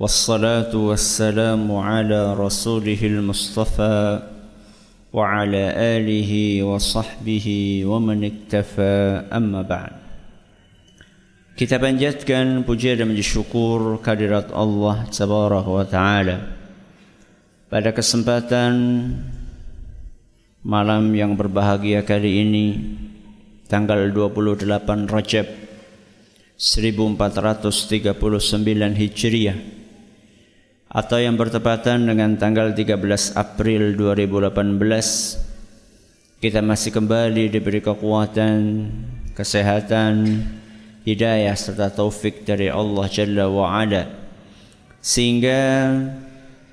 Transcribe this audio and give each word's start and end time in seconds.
والصلاة 0.00 0.70
والسلام 0.70 1.66
على 1.66 2.34
رسوله 2.34 3.00
المصطفى 3.02 4.22
وعلى 5.12 5.64
آله 5.76 6.32
وصحبه 6.62 7.46
ومن 7.84 8.18
اكتفى 8.24 8.96
أما 9.34 9.62
بعد 9.62 9.94
Kita 11.60 11.76
panjatkan 11.76 12.64
puja 12.64 12.96
dan 12.96 13.12
syukur 13.20 14.00
kehadirat 14.00 14.48
Allah 14.56 15.04
Tabaraka 15.12 15.68
wa 15.68 15.84
Ta'ala 15.84 16.38
Pada 17.68 17.92
kesempatan 17.92 18.72
malam 20.64 21.12
yang 21.12 21.36
berbahagia 21.36 22.00
kali 22.00 22.40
ini 22.46 22.66
Tanggal 23.68 24.08
28 24.08 24.64
Rajab 25.12 25.46
1439 26.56 27.60
Hijriah 28.96 29.80
atau 30.95 31.19
yang 31.19 31.35
bertepatan 31.35 32.07
dengan 32.07 32.39
tanggal 32.39 32.71
13 32.71 33.35
April 33.35 33.99
2018 33.99 36.39
kita 36.39 36.63
masih 36.63 36.95
kembali 36.95 37.51
diberi 37.51 37.83
kekuatan, 37.83 38.87
kesehatan, 39.35 40.39
hidayah 41.03 41.51
serta 41.51 41.91
taufik 41.91 42.47
dari 42.47 42.71
Allah 42.71 43.11
Jalla 43.11 43.51
wa 43.51 43.75
Ala 43.75 44.07
sehingga 45.03 45.91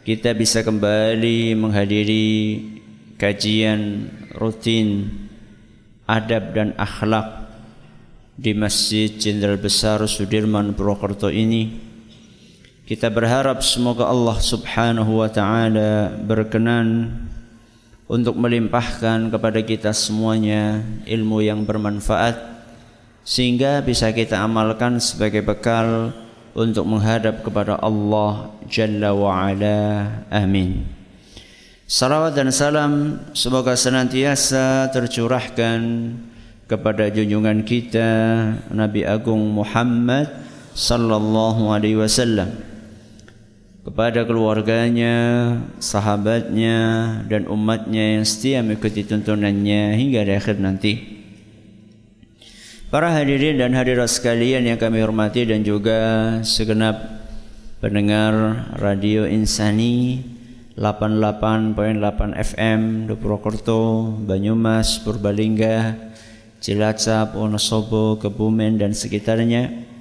kita 0.06 0.38
bisa 0.38 0.62
kembali 0.62 1.58
menghadiri 1.58 2.62
kajian 3.18 4.06
rutin 4.38 5.10
adab 6.06 6.54
dan 6.54 6.78
akhlak 6.78 7.50
di 8.38 8.54
Masjid 8.54 9.10
Jenderal 9.10 9.58
Besar 9.58 9.98
Sudirman 10.06 10.78
Purwokerto 10.78 11.26
ini 11.26 11.90
kita 12.82 13.06
berharap 13.14 13.62
semoga 13.62 14.10
Allah 14.10 14.42
Subhanahu 14.42 15.22
wa 15.22 15.30
taala 15.30 16.10
berkenan 16.18 17.14
untuk 18.10 18.34
melimpahkan 18.34 19.30
kepada 19.30 19.62
kita 19.62 19.94
semuanya 19.94 20.82
ilmu 21.06 21.46
yang 21.46 21.62
bermanfaat 21.62 22.34
sehingga 23.22 23.78
bisa 23.86 24.10
kita 24.10 24.42
amalkan 24.42 24.98
sebagai 24.98 25.46
bekal 25.46 26.10
untuk 26.58 26.82
menghadap 26.82 27.46
kepada 27.46 27.78
Allah 27.78 28.50
Jalla 28.66 29.14
wa 29.14 29.30
Ala. 29.30 30.10
Amin. 30.26 30.82
Salawat 31.86 32.34
dan 32.34 32.50
salam 32.50 33.22
semoga 33.30 33.78
senantiasa 33.78 34.90
tercurahkan 34.90 35.78
kepada 36.66 37.14
junjungan 37.14 37.62
kita 37.62 38.10
Nabi 38.74 39.06
Agung 39.06 39.54
Muhammad 39.54 40.26
sallallahu 40.74 41.70
alaihi 41.70 42.00
wasallam 42.00 42.71
kepada 43.82 44.22
keluarganya, 44.22 45.14
sahabatnya, 45.82 46.78
dan 47.26 47.50
umatnya 47.50 48.18
yang 48.18 48.24
setia 48.26 48.62
mengikuti 48.62 49.02
tuntunannya 49.02 49.98
hingga 49.98 50.22
di 50.22 50.32
akhir 50.38 50.62
nanti. 50.62 50.92
Para 52.94 53.10
hadirin 53.10 53.58
dan 53.58 53.74
hadirat 53.74 54.06
sekalian 54.06 54.68
yang 54.68 54.78
kami 54.78 55.02
hormati 55.02 55.42
dan 55.48 55.66
juga 55.66 55.98
segenap 56.46 57.24
pendengar 57.82 58.68
Radio 58.78 59.26
Insani 59.26 60.22
88.8 60.78 62.36
FM 62.36 62.80
di 63.10 63.14
Purwokerto, 63.18 64.12
Banyumas, 64.24 65.02
Purbalingga, 65.02 65.96
Cilacap, 66.62 67.34
Wonosobo, 67.34 68.20
Kebumen 68.20 68.78
dan 68.78 68.94
sekitarnya 68.94 69.91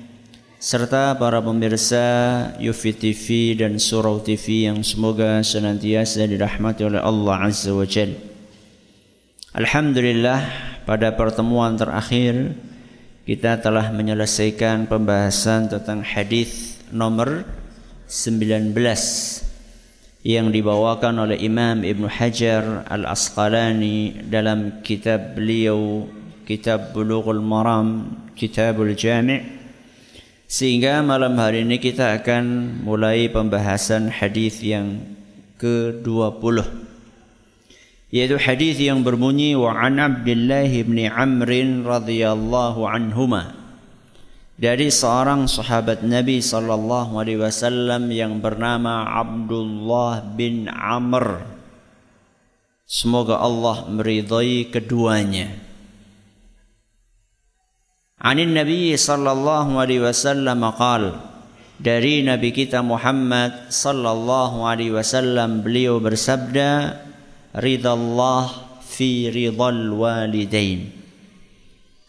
serta 0.61 1.17
para 1.17 1.41
pemirsa 1.41 2.05
Yufi 2.61 2.94
TV 2.94 3.57
dan 3.57 3.81
Surau 3.81 4.22
TV 4.22 4.69
yang 4.69 4.85
semoga 4.85 5.41
senantiasa 5.41 6.29
dirahmati 6.29 6.85
oleh 6.85 7.01
Allah 7.01 7.49
Azza 7.49 7.73
wa 7.73 7.81
Jal. 7.81 8.13
Alhamdulillah 9.57 10.45
pada 10.85 11.17
pertemuan 11.17 11.73
terakhir 11.73 12.53
kita 13.25 13.57
telah 13.57 13.89
menyelesaikan 13.89 14.85
pembahasan 14.85 15.66
tentang 15.66 16.05
hadis 16.05 16.77
nomor 16.94 17.41
19 18.05 18.77
yang 20.21 20.53
dibawakan 20.53 21.25
oleh 21.25 21.41
Imam 21.41 21.81
Ibn 21.81 22.05
Hajar 22.05 22.85
Al-Asqalani 22.85 24.29
dalam 24.29 24.85
kitab 24.85 25.33
beliau 25.33 26.05
Kitab 26.45 26.94
Bulughul 26.94 27.41
Maram 27.41 28.13
Kitabul 28.38 28.94
Jami' 28.94 29.60
Sehingga 30.51 31.00
malam 31.00 31.39
hari 31.39 31.63
ini 31.63 31.79
kita 31.79 32.19
akan 32.19 32.75
mulai 32.84 33.31
pembahasan 33.31 34.12
hadis 34.12 34.59
yang 34.59 35.00
ke-20 35.56 36.67
yaitu 38.12 38.35
hadis 38.35 38.75
yang 38.75 39.00
berbunyi 39.00 39.56
wa 39.56 39.72
an 39.72 39.95
Abdullah 39.95 40.67
bin 40.67 41.07
Amr 41.07 41.47
radhiyallahu 41.88 42.84
anhuma. 42.84 43.56
Dari 44.59 44.91
seorang 44.91 45.47
sahabat 45.47 46.03
Nabi 46.03 46.44
sallallahu 46.44 47.16
alaihi 47.16 47.39
wasallam 47.39 48.12
yang 48.12 48.44
bernama 48.44 49.07
Abdullah 49.07 50.35
bin 50.35 50.68
Amr. 50.68 51.47
Semoga 52.83 53.39
Allah 53.39 53.88
meridai 53.88 54.68
keduanya 54.68 55.70
Anin 58.21 58.53
Nabi 58.53 58.93
sallallahu 58.93 59.81
alaihi 59.81 60.05
wasallam 60.05 60.61
qal 60.77 61.17
dari 61.81 62.21
Nabi 62.21 62.53
kita 62.53 62.85
Muhammad 62.85 63.73
sallallahu 63.73 64.61
alaihi 64.61 64.93
wasallam 64.93 65.65
beliau 65.65 65.97
bersabda 65.97 67.01
ridallah 67.57 68.77
fi 68.85 69.33
ridal 69.33 69.97
walidain 69.97 70.93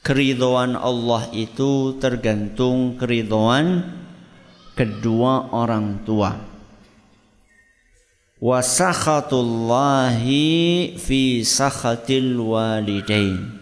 Keridhaan 0.04 0.76
Allah 0.76 1.32
itu 1.32 1.96
tergantung 2.02 2.98
keridhaan 2.98 3.86
kedua 4.74 5.54
orang 5.54 6.02
tua. 6.02 6.34
Wasakhatullahi 8.42 10.98
fi 10.98 11.46
sakhatil 11.46 12.34
walidain 12.34 13.61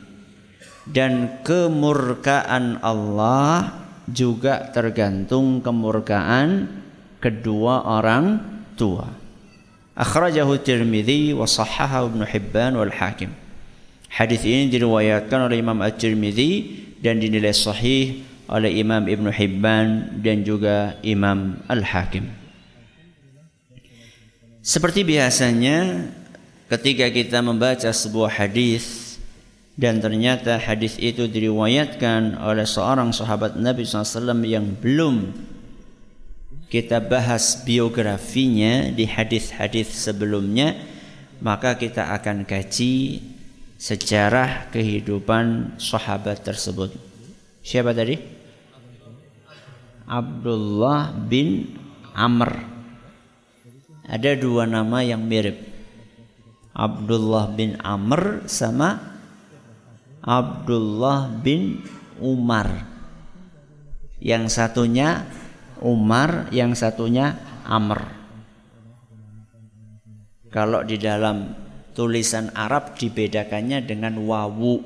dan 0.91 1.43
kemurkaan 1.47 2.83
Allah 2.83 3.79
juga 4.11 4.71
tergantung 4.75 5.63
kemurkaan 5.63 6.67
kedua 7.23 7.87
orang 7.87 8.43
tua. 8.75 9.07
Akhrajahu 9.95 10.59
Tirmidzi 10.59 11.37
wa 11.37 11.47
sahahahu 11.47 12.15
Ibnu 12.15 12.25
Hibban 12.27 12.73
wal 12.75 12.91
Hakim. 12.91 13.31
Hadis 14.11 14.43
ini 14.43 14.67
diriwayatkan 14.67 15.47
oleh 15.47 15.63
Imam 15.63 15.79
At-Tirmidzi 15.79 16.51
dan 16.99 17.23
dinilai 17.23 17.55
sahih 17.55 18.27
oleh 18.51 18.83
Imam 18.83 19.07
Ibnu 19.07 19.31
Hibban 19.31 20.19
dan 20.19 20.43
juga 20.43 20.99
Imam 21.07 21.63
Al-Hakim. 21.71 22.27
Seperti 24.61 25.07
biasanya 25.07 26.11
ketika 26.67 27.07
kita 27.09 27.39
membaca 27.41 27.87
sebuah 27.87 28.29
hadis 28.29 29.10
dan 29.81 29.97
ternyata 30.05 30.61
hadis 30.61 31.01
itu 31.01 31.25
diriwayatkan 31.25 32.37
oleh 32.37 32.69
seorang 32.69 33.17
sahabat 33.17 33.57
Nabi 33.57 33.89
SAW 33.89 34.45
yang 34.45 34.77
belum 34.77 35.33
kita 36.69 37.01
bahas 37.01 37.65
biografinya 37.65 38.93
di 38.93 39.09
hadis-hadis 39.09 39.89
sebelumnya 39.89 40.77
maka 41.41 41.81
kita 41.81 42.13
akan 42.13 42.45
kaji 42.45 43.25
sejarah 43.81 44.69
kehidupan 44.69 45.81
sahabat 45.81 46.45
tersebut. 46.45 46.93
Siapa 47.65 47.97
tadi? 47.97 48.21
Abdullah 50.05 51.17
bin 51.17 51.73
Amr. 52.13 52.69
Ada 54.05 54.37
dua 54.37 54.69
nama 54.69 55.01
yang 55.01 55.25
mirip. 55.25 55.57
Abdullah 56.77 57.49
bin 57.57 57.81
Amr 57.81 58.45
sama 58.45 59.10
Abdullah 60.21 61.33
bin 61.33 61.81
Umar. 62.21 62.69
Yang 64.21 64.53
satunya 64.53 65.25
Umar, 65.81 66.53
yang 66.53 66.77
satunya 66.77 67.41
Amr. 67.65 68.05
Kalau 70.53 70.85
di 70.85 71.01
dalam 71.01 71.57
tulisan 71.97 72.53
Arab 72.53 72.97
dibedakannya 73.01 73.81
dengan 73.85 74.21
wawu. 74.21 74.83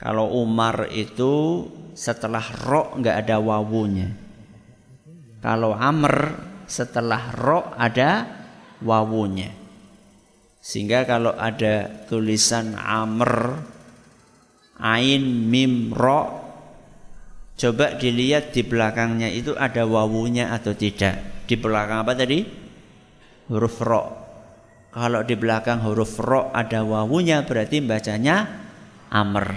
Kalau 0.00 0.32
Umar 0.42 0.88
itu 0.90 1.66
setelah 1.92 2.42
ro 2.64 2.96
nggak 2.96 3.16
ada 3.26 3.36
wawunya. 3.36 4.08
Kalau 5.44 5.76
Amr 5.76 6.40
setelah 6.64 7.36
ro 7.36 7.68
ada 7.76 8.26
wawunya. 8.80 9.52
Sehingga 10.60 11.04
kalau 11.04 11.36
ada 11.36 11.88
tulisan 12.08 12.76
Amr 12.76 13.60
Ain 14.80 15.48
Mim 15.48 15.92
Ro 15.92 16.40
Coba 17.60 18.00
dilihat 18.00 18.56
di 18.56 18.64
belakangnya 18.64 19.28
itu 19.28 19.52
ada 19.52 19.84
wawunya 19.84 20.50
atau 20.50 20.72
tidak 20.72 21.44
Di 21.44 21.60
belakang 21.60 22.02
apa 22.02 22.16
tadi? 22.16 22.40
Huruf 23.52 23.76
Ro 23.84 24.02
Kalau 24.90 25.20
di 25.22 25.36
belakang 25.36 25.84
huruf 25.84 26.16
Ro 26.18 26.48
ada 26.50 26.82
wawunya 26.82 27.44
berarti 27.44 27.84
bacanya 27.84 28.48
Amr 29.12 29.48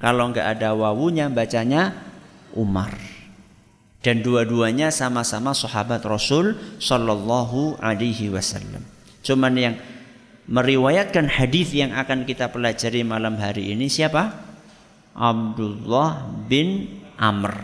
Kalau 0.00 0.32
nggak 0.32 0.58
ada 0.58 0.72
wawunya 0.72 1.28
bacanya 1.28 1.92
Umar 2.56 3.12
dan 4.02 4.20
dua-duanya 4.20 4.90
sama-sama 4.90 5.54
sahabat 5.54 6.02
Rasul 6.02 6.58
Sallallahu 6.82 7.78
Alaihi 7.78 8.34
Wasallam. 8.34 8.82
Cuman 9.22 9.54
yang 9.54 9.74
meriwayatkan 10.50 11.30
hadis 11.30 11.70
yang 11.70 11.94
akan 11.94 12.26
kita 12.26 12.50
pelajari 12.50 13.06
malam 13.06 13.38
hari 13.38 13.70
ini 13.70 13.86
siapa? 13.86 14.51
Abdullah 15.12 16.26
bin 16.48 17.00
Amr. 17.20 17.54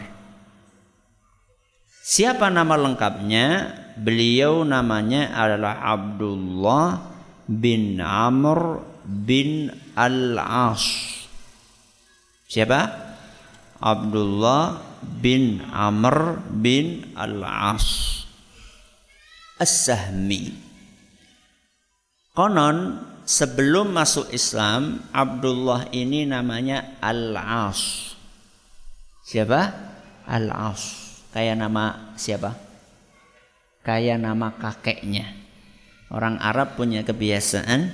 Siapa 2.04 2.48
nama 2.48 2.76
lengkapnya? 2.80 3.76
Beliau 3.98 4.62
namanya 4.64 5.34
adalah 5.34 5.82
Abdullah 5.82 7.04
bin 7.44 8.00
Amr 8.00 8.80
bin 9.04 9.68
Al-As. 9.92 10.84
Siapa? 12.48 12.80
Abdullah 13.76 14.80
bin 15.20 15.60
Amr 15.68 16.40
bin 16.48 17.12
Al-As. 17.12 18.24
As-Sahmi. 19.58 20.54
Konon 22.32 23.02
sebelum 23.28 23.92
masuk 23.92 24.32
Islam 24.32 25.04
Abdullah 25.12 25.92
ini 25.92 26.24
namanya 26.24 26.96
Al-As. 27.04 28.16
Siapa? 29.28 29.60
Al-As. 30.24 30.82
Kayak 31.28 31.60
nama 31.60 32.16
siapa? 32.16 32.56
Kayak 33.84 34.24
nama 34.24 34.56
kakeknya. 34.56 35.28
Orang 36.08 36.40
Arab 36.40 36.80
punya 36.80 37.04
kebiasaan 37.04 37.92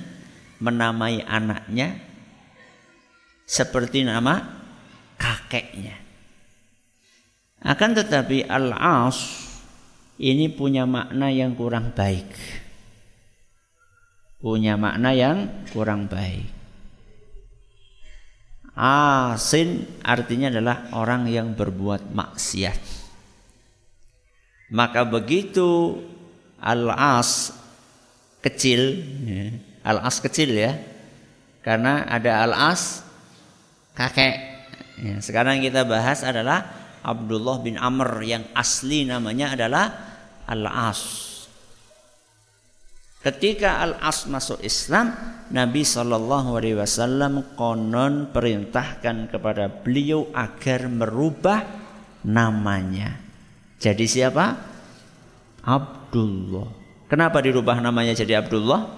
menamai 0.63 1.19
anaknya 1.27 1.99
seperti 3.43 4.07
nama 4.07 4.39
kakeknya. 5.19 5.99
Akan 7.59 7.91
tetapi 7.91 8.47
Al-As 8.47 9.43
ini 10.15 10.47
punya 10.47 10.87
makna 10.87 11.27
yang 11.27 11.59
kurang 11.59 11.91
baik 11.91 12.63
punya 14.45 14.77
makna 14.77 15.09
yang 15.09 15.65
kurang 15.73 16.05
baik. 16.05 16.45
Asin 18.77 19.89
artinya 20.05 20.53
adalah 20.53 20.93
orang 20.93 21.25
yang 21.25 21.57
berbuat 21.57 22.13
maksiat. 22.13 22.77
Maka 24.69 25.01
begitu 25.01 25.97
al-as 26.61 27.57
kecil, 28.45 29.01
ya, 29.25 29.49
al-as 29.81 30.21
kecil 30.21 30.53
ya, 30.53 30.77
karena 31.65 32.05
ada 32.05 32.45
al-as 32.45 33.01
kakek. 33.97 34.61
Ya, 35.01 35.25
sekarang 35.25 35.57
kita 35.65 35.89
bahas 35.89 36.21
adalah 36.21 36.69
Abdullah 37.01 37.65
bin 37.65 37.81
Amr 37.81 38.21
yang 38.21 38.45
asli 38.53 39.09
namanya 39.09 39.57
adalah 39.57 39.89
al-as. 40.45 41.34
Ketika 43.25 43.81
Al-As 43.81 44.29
masuk 44.29 44.61
Islam, 44.61 45.09
Nabi 45.49 45.81
Shallallahu 45.81 46.61
Alaihi 46.61 46.77
Wasallam 46.77 47.57
konon 47.57 48.29
perintahkan 48.29 49.33
kepada 49.33 49.65
beliau 49.65 50.29
agar 50.29 50.85
merubah 50.85 51.65
namanya. 52.21 53.17
Jadi 53.81 54.05
siapa? 54.05 54.53
Abdullah. 55.65 56.69
Kenapa 57.09 57.41
dirubah 57.41 57.81
namanya 57.81 58.13
jadi 58.13 58.45
Abdullah? 58.45 58.93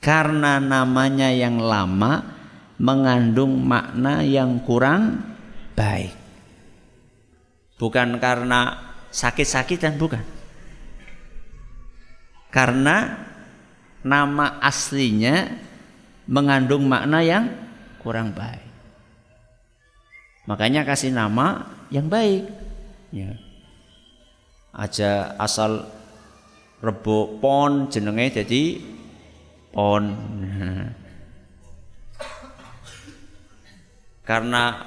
Karena 0.00 0.56
namanya 0.56 1.28
yang 1.28 1.60
lama 1.60 2.32
mengandung 2.80 3.60
makna 3.60 4.24
yang 4.24 4.64
kurang 4.64 5.20
baik. 5.76 6.16
Bukan 7.76 8.16
karena 8.16 8.72
sakit-sakitan, 9.12 10.00
bukan 10.00 10.37
karena 12.48 13.28
nama 14.00 14.60
aslinya 14.64 15.52
mengandung 16.28 16.88
makna 16.88 17.20
yang 17.24 17.48
kurang 18.00 18.32
baik. 18.32 18.68
Makanya 20.48 20.84
kasih 20.88 21.12
nama 21.12 21.68
yang 21.92 22.08
baik. 22.08 22.48
Ya. 23.12 23.36
Aja 24.72 25.36
asal 25.36 25.88
rebo 26.80 27.36
pon 27.40 27.92
jenenge 27.92 28.40
jadi 28.40 28.80
pon. 29.72 30.16
Karena 34.28 34.84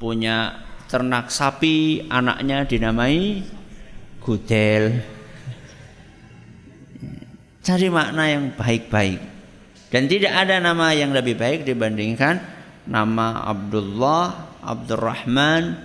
punya 0.00 0.64
ternak 0.88 1.28
sapi, 1.28 2.08
anaknya 2.08 2.64
dinamai 2.64 3.44
gudel. 4.20 5.04
Cari 7.64 7.88
makna 7.88 8.28
yang 8.28 8.52
baik-baik. 8.52 9.20
Dan 9.88 10.04
tidak 10.04 10.36
ada 10.36 10.60
nama 10.60 10.92
yang 10.92 11.16
lebih 11.16 11.32
baik 11.40 11.64
dibandingkan 11.64 12.36
nama 12.84 13.40
Abdullah, 13.48 14.52
Abdurrahman, 14.60 15.80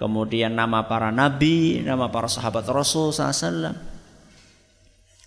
kemudian 0.00 0.56
nama 0.56 0.88
para 0.88 1.12
nabi, 1.12 1.84
nama 1.84 2.08
para 2.08 2.24
sahabat 2.24 2.64
Rasul 2.72 3.12
SAW. 3.12 3.76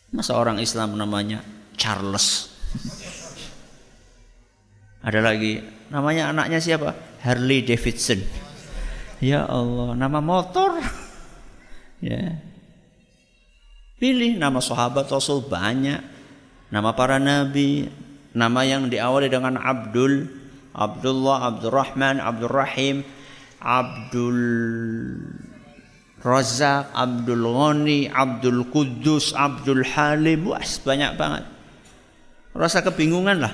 Masa 0.09 0.33
orang 0.33 0.57
Islam 0.57 0.97
namanya 0.97 1.45
Charles? 1.77 2.49
Ada 5.05 5.21
lagi 5.21 5.61
namanya 5.93 6.33
anaknya 6.33 6.57
siapa? 6.57 7.21
Harley 7.21 7.61
Davidson. 7.61 8.23
Ya 9.21 9.45
Allah, 9.45 9.93
nama 9.93 10.19
motor. 10.21 10.81
Ya. 11.97 12.37
Pilih 13.97 14.37
nama 14.37 14.61
sahabat 14.61 15.09
Rasul 15.09 15.41
banyak. 15.49 16.01
Nama 16.69 16.89
para 16.93 17.17
nabi, 17.17 17.89
nama 18.37 18.61
yang 18.61 18.93
diawali 18.93 19.25
dengan 19.25 19.57
Abdul, 19.57 20.29
Abdullah, 20.69 21.49
Abdurrahman, 21.49 22.21
Abdurrahim, 22.21 23.01
Abdul 23.57 24.41
Razak, 26.21 26.93
Abdul 26.93 27.45
Ghani, 27.45 28.05
Abdul 28.13 28.69
Kudus, 28.69 29.33
Abdul 29.33 29.81
Halim, 29.81 30.53
wah 30.53 30.61
banyak 30.61 31.11
banget. 31.17 31.43
Rasa 32.53 32.85
kebingungan 32.85 33.41
lah. 33.41 33.53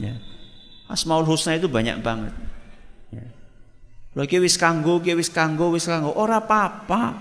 Ya. 0.00 0.16
Asmaul 0.88 1.28
Husna 1.28 1.60
itu 1.60 1.68
banyak 1.68 2.00
banget. 2.00 2.32
Ya. 3.12 3.24
Lagi 4.16 4.36
wis 4.40 4.56
kanggo, 4.56 5.00
wis 5.00 5.28
kanggo, 5.28 5.72
wis 5.76 5.84
kanggo, 5.84 6.12
ora 6.16 6.40
apa-apa. 6.40 7.20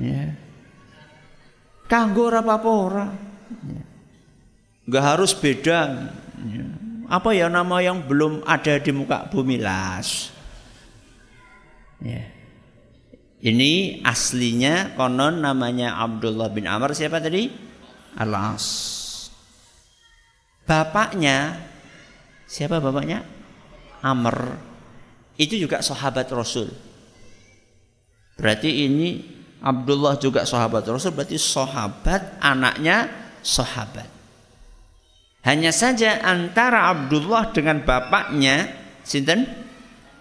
Ya. 0.00 0.41
Kanggo 1.92 2.32
apa-apa 2.32 2.70
ora. 2.72 3.06
Enggak 4.88 5.04
harus 5.04 5.36
beda. 5.36 6.08
Apa 7.12 7.36
ya 7.36 7.52
nama 7.52 7.84
yang 7.84 8.08
belum 8.08 8.48
ada 8.48 8.80
di 8.80 8.96
muka 8.96 9.28
bumi 9.28 9.60
las. 9.60 10.32
Ya. 12.00 12.32
Ini 13.44 14.00
aslinya 14.08 14.96
konon 14.96 15.44
namanya 15.44 16.00
Abdullah 16.00 16.48
bin 16.48 16.64
Amr 16.64 16.96
siapa 16.96 17.20
tadi? 17.20 17.52
Alas. 18.16 18.64
Bapaknya 20.64 21.60
siapa 22.48 22.80
bapaknya? 22.80 23.20
Amr. 24.00 24.56
Itu 25.36 25.60
juga 25.60 25.84
sahabat 25.84 26.24
Rasul. 26.32 26.72
Berarti 28.40 28.88
ini 28.88 29.31
Abdullah 29.62 30.18
juga 30.18 30.42
sahabat 30.42 30.82
Rasul 30.90 31.14
berarti 31.14 31.38
sahabat 31.38 32.42
anaknya 32.42 33.06
sahabat. 33.46 34.10
Hanya 35.46 35.70
saja 35.70 36.22
antara 36.22 36.90
Abdullah 36.90 37.54
dengan 37.54 37.82
bapaknya 37.82 38.70
sinten 39.06 39.46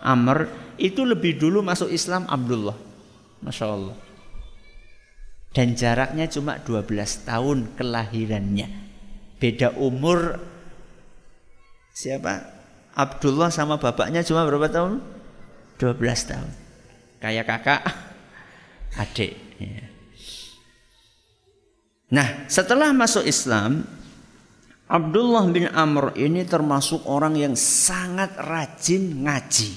Amr 0.02 0.50
itu 0.82 1.06
lebih 1.06 1.38
dulu 1.38 1.62
masuk 1.62 1.90
Islam 1.90 2.26
Abdullah. 2.26 2.74
Masya 3.42 3.66
Allah. 3.70 3.98
Dan 5.54 5.78
jaraknya 5.78 6.26
cuma 6.30 6.58
12 6.58 7.28
tahun 7.28 7.58
kelahirannya. 7.78 8.68
Beda 9.38 9.74
umur 9.78 10.42
siapa? 11.94 12.46
Abdullah 12.94 13.50
sama 13.50 13.78
bapaknya 13.78 14.26
cuma 14.26 14.46
berapa 14.46 14.70
tahun? 14.70 15.02
12 15.78 16.02
tahun. 16.30 16.52
Kayak 17.22 17.46
kakak, 17.46 17.82
adik. 18.98 19.38
Ya. 19.62 19.86
Nah, 22.12 22.28
setelah 22.52 22.92
masuk 22.92 23.24
Islam, 23.24 23.88
Abdullah 24.92 25.48
bin 25.48 25.72
Amr 25.72 26.12
ini 26.20 26.44
termasuk 26.44 27.08
orang 27.08 27.40
yang 27.40 27.56
sangat 27.56 28.36
rajin 28.36 29.24
ngaji. 29.24 29.72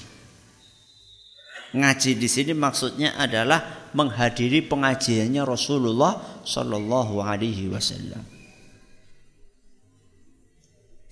Ngaji 1.75 2.11
di 2.19 2.27
sini 2.27 2.51
maksudnya 2.51 3.15
adalah 3.15 3.87
menghadiri 3.95 4.67
pengajiannya 4.67 5.43
Rasulullah 5.47 6.43
Shallallahu 6.43 7.23
Alaihi 7.23 7.71
Wasallam. 7.71 8.23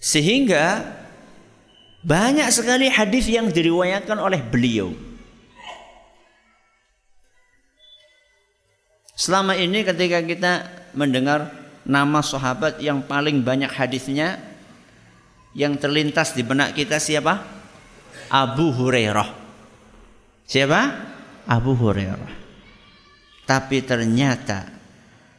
Sehingga 0.04 0.84
banyak 2.04 2.52
sekali 2.52 2.92
hadis 2.92 3.32
yang 3.32 3.48
diriwayatkan 3.48 4.20
oleh 4.20 4.44
beliau. 4.44 4.92
Selama 9.14 9.54
ini 9.54 9.86
ketika 9.86 10.20
kita 10.26 10.54
mendengar 10.98 11.54
nama 11.86 12.20
sahabat 12.26 12.82
yang 12.82 13.06
paling 13.06 13.46
banyak 13.46 13.70
hadisnya 13.70 14.42
yang 15.54 15.78
terlintas 15.78 16.34
di 16.34 16.42
benak 16.42 16.74
kita 16.74 16.98
siapa? 16.98 17.46
Abu 18.34 18.74
Hurairah. 18.74 19.30
Siapa? 20.50 20.82
Abu 21.46 21.78
Hurairah. 21.78 22.34
Tapi 23.46 23.78
ternyata 23.86 24.66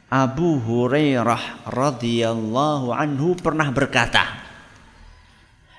Abu 0.06 0.62
Hurairah 0.62 1.66
radhiyallahu 1.66 2.94
anhu 2.94 3.34
pernah 3.34 3.66
berkata, 3.74 4.22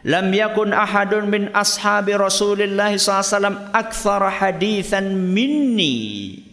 Lam 0.05 0.29
yakun 0.29 0.69
ahadun 0.69 1.31
min 1.31 1.43
ashabi 1.49 2.13
Rasulullah 2.13 2.93
SAW 2.93 3.73
akthar 3.73 4.29
hadithan 4.29 5.17
minni. 5.17 6.44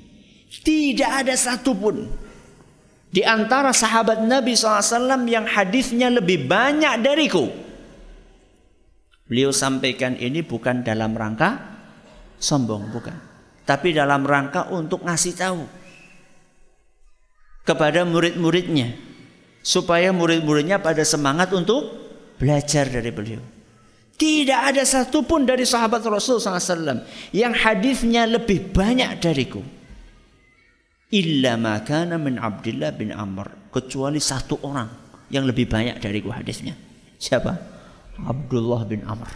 Tidak 0.60 1.08
ada 1.24 1.32
satupun 1.32 2.04
di 3.08 3.24
antara 3.24 3.72
sahabat 3.72 4.20
Nabi 4.20 4.52
SAW 4.52 5.24
yang 5.24 5.48
hadisnya 5.48 6.12
lebih 6.12 6.44
banyak 6.44 7.00
dariku. 7.00 7.48
Beliau 9.24 9.48
sampaikan 9.48 10.12
ini 10.20 10.44
bukan 10.44 10.84
dalam 10.84 11.16
rangka 11.16 11.56
sombong, 12.36 12.92
bukan. 12.92 13.16
Tapi 13.64 13.96
dalam 13.96 14.28
rangka 14.28 14.68
untuk 14.68 15.08
ngasih 15.08 15.34
tahu 15.38 15.62
kepada 17.64 18.04
murid-muridnya. 18.04 18.92
Supaya 19.62 20.10
murid-muridnya 20.10 20.82
pada 20.82 21.06
semangat 21.06 21.54
untuk 21.54 21.86
belajar 22.34 22.90
dari 22.90 23.14
beliau. 23.14 23.38
Tidak 24.18 24.60
ada 24.74 24.82
satupun 24.82 25.46
dari 25.46 25.62
sahabat 25.62 26.02
Rasul 26.02 26.42
SAW 26.42 27.06
yang 27.30 27.54
hadisnya 27.54 28.26
lebih 28.26 28.74
banyak 28.74 29.22
dariku. 29.22 29.62
Illa 31.12 31.60
makana 31.60 32.16
min 32.16 32.40
Abdullah 32.40 32.96
bin 32.96 33.12
Amr. 33.12 33.68
Kecuali 33.68 34.16
satu 34.16 34.64
orang 34.64 34.88
yang 35.28 35.44
lebih 35.44 35.68
banyak 35.68 36.00
dariku 36.00 36.32
hadisnya. 36.32 36.72
Siapa? 37.20 37.52
Abdullah 38.24 38.88
bin 38.88 39.04
Amr. 39.04 39.28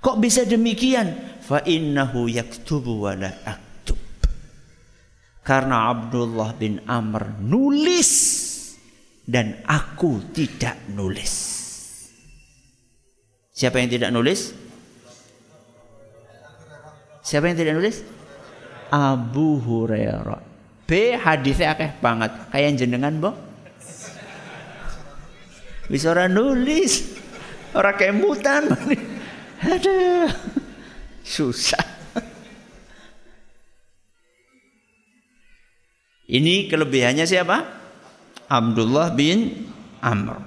Kok 0.00 0.16
bisa 0.18 0.42
demikian? 0.42 1.38
Fa 1.44 1.62
innahu 1.62 2.26
yaktubu 2.26 3.06
wa 3.06 3.12
la 3.14 3.30
aktub. 3.46 3.98
Karena 5.46 5.90
Abdullah 5.90 6.50
bin 6.58 6.82
Amr 6.90 7.38
nulis 7.42 8.12
dan 9.22 9.62
aku 9.66 10.34
tidak 10.34 10.78
nulis. 10.90 11.34
Siapa 13.54 13.76
yang 13.78 13.90
tidak 13.92 14.10
nulis? 14.10 14.56
Siapa 17.20 17.46
yang 17.46 17.58
tidak 17.60 17.76
nulis? 17.76 18.19
Abu 18.90 19.62
Hurairah. 19.62 20.42
B 20.84 21.14
hadisnya 21.14 21.78
akeh 21.78 21.94
banget. 22.02 22.34
Kayak 22.50 22.82
jenengan, 22.82 23.14
Bo. 23.22 23.30
Bisa 25.86 26.10
orang 26.10 26.34
nulis. 26.34 27.14
Orang 27.70 27.94
kemutan. 27.94 28.66
Ada. 29.62 30.30
Susah. 31.22 31.86
Ini 36.30 36.70
kelebihannya 36.70 37.26
siapa? 37.26 37.66
Abdullah 38.46 39.10
bin 39.14 39.66
Amr. 39.98 40.38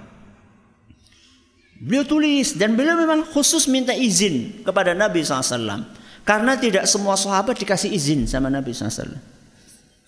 Beliau 1.83 2.07
tulis 2.07 2.55
dan 2.55 2.79
beliau 2.79 2.95
memang 2.95 3.27
khusus 3.27 3.67
minta 3.67 3.91
izin 3.91 4.63
kepada 4.63 4.95
Nabi 4.95 5.19
SAW. 5.27 6.02
Karena 6.23 6.55
tidak 6.55 6.87
semua 6.87 7.19
sahabat 7.19 7.59
dikasih 7.59 7.91
izin 7.91 8.23
sama 8.23 8.47
Nabi 8.47 8.71
SAW. 8.71 9.19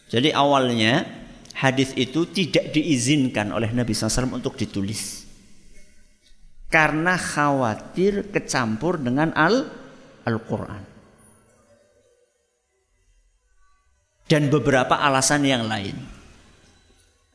Jadi 0.07 0.31
awalnya 0.31 1.03
hadis 1.59 1.91
itu 1.99 2.23
tidak 2.31 2.71
diizinkan 2.71 3.51
oleh 3.51 3.71
Nabi 3.75 3.91
SAW 3.91 4.31
untuk 4.31 4.55
ditulis. 4.55 5.27
Karena 6.71 7.19
khawatir 7.19 8.31
kecampur 8.31 8.99
dengan 8.99 9.35
Al 9.35 9.67
Al-Quran. 10.25 10.83
Dan 14.25 14.49
beberapa 14.49 14.97
alasan 14.97 15.45
yang 15.45 15.69
lain. 15.69 15.93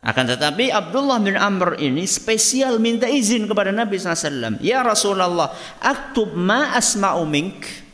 Akan 0.00 0.24
tetapi 0.24 0.72
Abdullah 0.72 1.20
bin 1.20 1.36
Amr 1.36 1.76
ini 1.76 2.08
spesial 2.08 2.80
minta 2.80 3.04
izin 3.04 3.44
kepada 3.44 3.68
Nabi 3.68 4.00
SAW. 4.00 4.58
Ya 4.64 4.80
Rasulullah, 4.80 5.52
aktub 5.78 6.32
ma 6.32 6.72
asma'u 6.72 7.22
mink. 7.28 7.89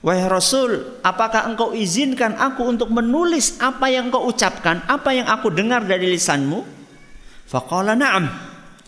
Wahai 0.00 0.32
Rasul, 0.32 0.96
apakah 1.04 1.44
engkau 1.44 1.76
izinkan 1.76 2.32
aku 2.40 2.64
untuk 2.64 2.88
menulis 2.88 3.60
apa 3.60 3.92
yang 3.92 4.08
engkau 4.08 4.24
ucapkan, 4.32 4.80
apa 4.88 5.12
yang 5.12 5.28
aku 5.28 5.52
dengar 5.52 5.84
dari 5.84 6.08
lisanmu? 6.08 6.64
Faqala 7.44 7.92
na'am. 7.92 8.24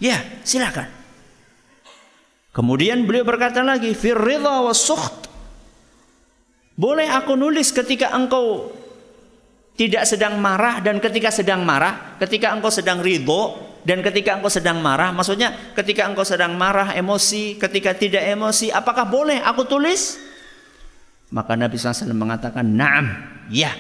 Ya, 0.00 0.16
silakan. 0.40 0.88
Kemudian 2.57 3.04
beliau 3.04 3.28
berkata 3.28 3.61
lagi, 3.61 3.92
fir 3.92 4.16
ridha 4.16 4.64
wa 4.64 4.73
sukht. 4.73 5.28
Boleh 6.73 7.04
aku 7.12 7.37
nulis 7.37 7.69
ketika 7.76 8.16
engkau 8.16 8.73
tidak 9.76 10.09
sedang 10.09 10.40
marah 10.40 10.81
dan 10.81 10.97
ketika 10.97 11.28
sedang 11.28 11.61
marah, 11.64 12.16
ketika 12.23 12.57
engkau 12.57 12.73
sedang 12.73 13.04
ridho 13.04 13.57
dan 13.85 14.00
ketika 14.00 14.40
engkau 14.40 14.49
sedang 14.49 14.81
marah, 14.81 15.12
maksudnya 15.12 15.52
ketika 15.76 16.09
engkau 16.09 16.25
sedang 16.25 16.57
marah, 16.57 16.97
emosi, 16.97 17.61
ketika 17.61 17.92
tidak 17.92 18.25
emosi, 18.25 18.73
apakah 18.73 19.04
boleh 19.04 19.45
aku 19.45 19.69
tulis? 19.69 20.21
Maka 21.32 21.56
Nabi 21.56 21.80
SAW 21.80 22.12
mengatakan, 22.12 22.76
"Na'am, 22.76 23.06
ya." 23.48 23.72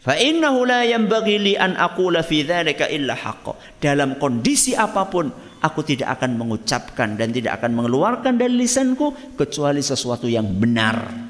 Fa 0.00 0.16
innahu 0.16 0.64
la 0.64 0.86
yanbaghi 0.86 1.36
li 1.36 1.54
an 1.60 1.76
aqula 1.76 2.24
fi 2.24 2.40
dzalika 2.46 2.88
illa 2.88 3.12
haqq. 3.12 3.76
Dalam 3.82 4.16
kondisi 4.16 4.72
apa 4.72 5.04
pun 5.12 5.28
aku 5.60 5.80
tidak 5.84 6.16
akan 6.16 6.40
mengucapkan 6.40 7.20
dan 7.20 7.34
tidak 7.36 7.60
akan 7.60 7.76
mengeluarkan 7.76 8.40
dari 8.40 8.64
lisanku 8.64 9.36
kecuali 9.36 9.84
sesuatu 9.84 10.24
yang 10.24 10.48
benar. 10.56 11.28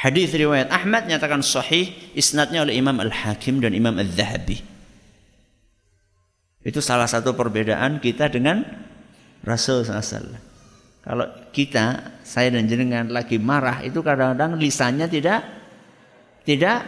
Hadis 0.00 0.32
riwayat 0.32 0.70
Ahmad 0.72 1.10
nyatakan 1.10 1.44
sahih 1.44 1.92
isnadnya 2.16 2.64
oleh 2.64 2.78
Imam 2.78 2.96
Al-Hakim 3.02 3.60
dan 3.60 3.74
Imam 3.76 3.98
Al-Zahabi. 3.98 4.62
Itu 6.64 6.80
salah 6.80 7.10
satu 7.10 7.36
perbedaan 7.36 8.00
kita 8.00 8.32
dengan 8.32 8.64
Rasul 9.44 9.84
SAW. 9.84 10.36
Kalau 11.00 11.26
kita, 11.52 12.16
saya 12.30 12.54
dan 12.54 12.70
jenengan 12.70 13.10
lagi 13.10 13.42
marah 13.42 13.82
itu 13.82 13.98
kadang-kadang 14.06 14.54
lisannya 14.54 15.10
tidak 15.10 15.42
tidak 16.46 16.86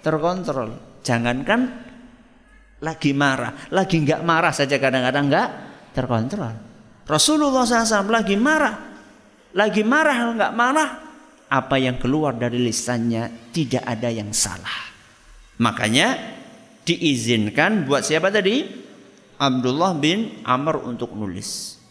terkontrol. 0.00 0.72
Jangankan 1.04 1.60
lagi 2.80 3.12
marah, 3.12 3.68
lagi 3.68 4.00
nggak 4.00 4.24
marah 4.24 4.48
saja 4.56 4.80
kadang-kadang 4.80 5.28
nggak 5.28 5.48
terkontrol. 5.92 6.56
Rasulullah 7.04 7.68
SAW 7.68 8.08
lagi 8.08 8.32
marah, 8.40 8.74
lagi 9.52 9.84
marah 9.84 10.16
nggak 10.40 10.52
marah 10.56 10.90
apa 11.52 11.76
yang 11.76 12.00
keluar 12.00 12.32
dari 12.32 12.56
lisannya 12.56 13.52
tidak 13.52 13.84
ada 13.84 14.08
yang 14.08 14.32
salah. 14.32 14.88
Makanya 15.60 16.16
diizinkan 16.88 17.84
buat 17.84 18.08
siapa 18.08 18.32
tadi? 18.32 18.80
Abdullah 19.36 19.92
bin 20.00 20.40
Amr 20.48 20.80
untuk 20.80 21.12
nulis. 21.12 21.81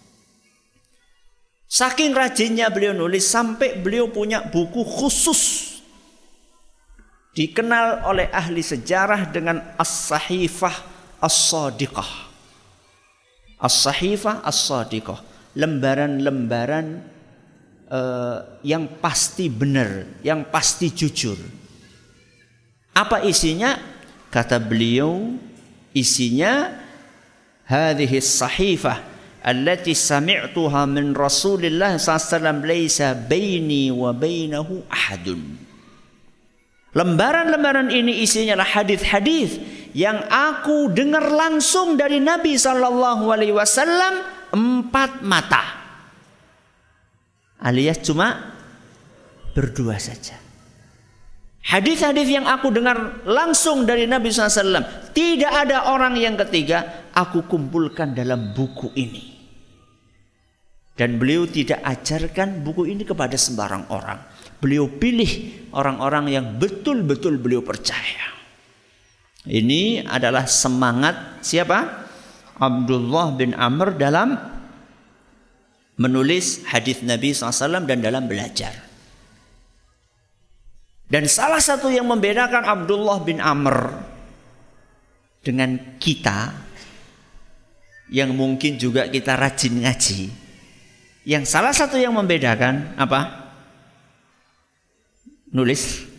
Saking 1.72 2.12
rajinnya 2.12 2.68
beliau 2.68 2.92
nulis 2.92 3.24
sampai 3.24 3.80
beliau 3.80 4.12
punya 4.12 4.44
buku 4.44 4.84
khusus 4.84 5.72
dikenal 7.32 8.04
oleh 8.12 8.28
ahli 8.28 8.60
sejarah 8.60 9.32
dengan 9.32 9.64
As-Sahifah 9.80 10.76
As-Sadiqah. 11.24 12.12
As-Sahifah 13.56 14.44
As-Sadiqah, 14.44 15.24
lembaran-lembaran 15.56 17.08
uh, 17.88 18.60
yang 18.68 19.00
pasti 19.00 19.48
benar, 19.48 20.20
yang 20.28 20.44
pasti 20.52 20.92
jujur. 20.92 21.40
Apa 22.92 23.24
isinya? 23.24 23.80
Kata 24.28 24.60
beliau, 24.60 25.40
isinya 25.96 26.84
hadhihi 27.64 28.20
sahifah 28.20 29.11
allati 29.42 29.98
sami'tuha 29.98 30.86
min 30.86 31.18
Rasulillah 31.18 31.98
sallallahu 31.98 32.66
laisa 32.66 33.18
baini 33.18 33.90
wa 33.90 34.14
bainahu 34.14 34.86
ahadun. 34.88 35.58
Lembaran-lembaran 36.92 37.88
ini 37.88 38.20
isinya 38.22 38.60
adalah 38.60 38.84
hadis-hadis 38.84 39.50
yang 39.96 40.28
aku 40.28 40.92
dengar 40.92 41.32
langsung 41.32 41.96
dari 41.96 42.20
Nabi 42.20 42.60
sallallahu 42.60 43.32
alaihi 43.32 43.56
wasallam 43.56 44.22
empat 44.52 45.24
mata. 45.24 45.64
Alias 47.64 48.04
cuma 48.04 48.58
berdua 49.56 49.96
saja. 50.02 50.36
Hadis-hadis 51.62 52.26
yang 52.26 52.50
aku 52.50 52.74
dengar 52.74 53.22
langsung 53.24 53.86
dari 53.86 54.10
Nabi 54.10 54.34
SAW. 54.34 55.14
Tidak 55.14 55.52
ada 55.52 55.94
orang 55.94 56.18
yang 56.18 56.34
ketiga. 56.34 57.06
Aku 57.14 57.46
kumpulkan 57.46 58.18
dalam 58.18 58.50
buku 58.58 58.90
ini. 58.98 59.31
Dan 61.02 61.18
beliau 61.18 61.50
tidak 61.50 61.82
ajarkan 61.82 62.62
buku 62.62 62.86
ini 62.94 63.02
kepada 63.02 63.34
sembarang 63.34 63.90
orang. 63.90 64.22
Beliau 64.62 64.86
pilih 64.86 65.66
orang-orang 65.74 66.30
yang 66.30 66.46
betul-betul 66.62 67.42
beliau 67.42 67.66
percaya. 67.66 68.30
Ini 69.50 70.06
adalah 70.06 70.46
semangat 70.46 71.42
siapa? 71.42 72.06
Abdullah 72.62 73.34
bin 73.34 73.58
Amr 73.58 73.98
dalam 73.98 74.38
menulis 75.98 76.70
hadis 76.70 77.02
Nabi 77.02 77.34
SAW 77.34 77.82
dan 77.90 78.06
dalam 78.06 78.30
belajar. 78.30 78.78
Dan 81.10 81.26
salah 81.26 81.58
satu 81.58 81.90
yang 81.90 82.06
membedakan 82.06 82.62
Abdullah 82.62 83.18
bin 83.26 83.42
Amr 83.42 84.06
dengan 85.42 85.98
kita 85.98 86.54
yang 88.14 88.38
mungkin 88.38 88.78
juga 88.78 89.10
kita 89.10 89.34
rajin 89.34 89.82
ngaji. 89.82 90.41
Yang 91.22 91.54
salah 91.54 91.74
satu 91.74 92.02
yang 92.02 92.18
membedakan 92.18 92.98
apa? 92.98 93.52
Nulis. 95.54 96.10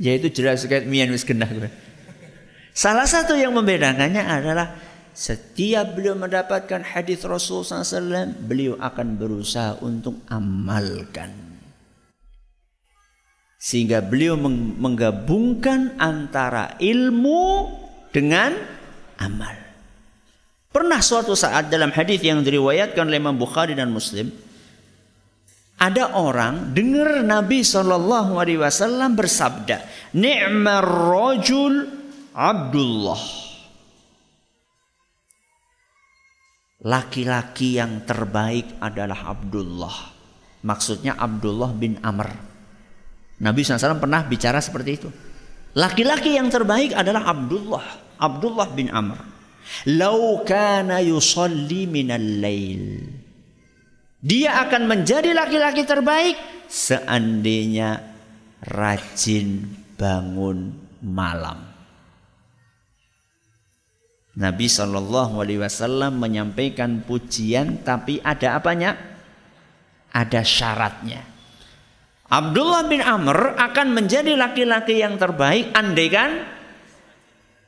Yaitu 0.00 0.32
jelas 0.32 0.64
sekali 0.64 0.88
mian 0.88 1.12
wis 1.12 1.24
Salah 2.72 3.04
satu 3.04 3.36
yang 3.36 3.52
membedakannya 3.52 4.24
adalah 4.24 4.72
setiap 5.10 5.92
beliau 5.92 6.16
mendapatkan 6.16 6.80
hadis 6.80 7.20
Rasul 7.26 7.66
SAW, 7.66 8.32
beliau 8.40 8.80
akan 8.80 9.20
berusaha 9.20 9.76
untuk 9.84 10.24
amalkan. 10.32 11.34
Sehingga 13.60 14.00
beliau 14.00 14.40
menggabungkan 14.40 16.00
antara 16.00 16.80
ilmu 16.80 17.68
dengan 18.08 18.56
amal. 19.20 19.52
Pernah 20.70 21.02
suatu 21.04 21.36
saat 21.36 21.68
dalam 21.68 21.92
hadis 21.92 22.22
yang 22.24 22.40
diriwayatkan 22.40 23.04
oleh 23.04 23.20
Imam 23.20 23.36
Bukhari 23.36 23.76
dan 23.76 23.92
Muslim, 23.92 24.32
ada 25.80 26.12
orang 26.12 26.76
dengar 26.76 27.24
Nabi 27.24 27.64
Shallallahu 27.64 28.36
Alaihi 28.36 28.60
Wasallam 28.60 29.16
bersabda, 29.16 29.80
"Ni'mar 30.12 30.84
rajul 30.84 31.88
Abdullah." 32.36 33.40
Laki-laki 36.84 37.80
yang 37.80 38.04
terbaik 38.04 38.76
adalah 38.80 39.32
Abdullah. 39.32 39.96
Maksudnya 40.64 41.16
Abdullah 41.16 41.72
bin 41.76 41.96
Amr. 42.00 42.28
Nabi 43.40 43.64
SAW 43.64 44.00
pernah 44.00 44.24
bicara 44.24 44.60
seperti 44.60 44.90
itu. 44.96 45.08
Laki-laki 45.76 46.36
yang 46.36 46.48
terbaik 46.48 46.96
adalah 46.96 47.28
Abdullah. 47.28 48.16
Abdullah 48.20 48.68
bin 48.72 48.88
Amr. 48.92 49.16
Lau 49.92 50.40
kana 50.44 51.04
yusalli 51.04 51.84
minal 51.84 52.40
lail. 52.40 53.08
Dia 54.20 54.60
akan 54.68 54.84
menjadi 54.84 55.32
laki-laki 55.32 55.88
terbaik 55.88 56.36
seandainya 56.68 58.04
rajin 58.68 59.64
bangun 59.96 60.76
malam. 61.00 61.70
Nabi 64.36 64.66
Shallallahu 64.68 65.40
Alaihi 65.40 65.60
Wasallam 65.60 66.20
menyampaikan 66.20 67.02
pujian, 67.04 67.80
tapi 67.80 68.20
ada 68.20 68.60
apanya? 68.60 68.94
Ada 70.12 70.44
syaratnya. 70.44 71.20
Abdullah 72.30 72.86
bin 72.86 73.02
Amr 73.02 73.58
akan 73.58 73.90
menjadi 73.90 74.38
laki-laki 74.38 75.02
yang 75.02 75.18
terbaik 75.18 75.74
andaikan 75.74 76.46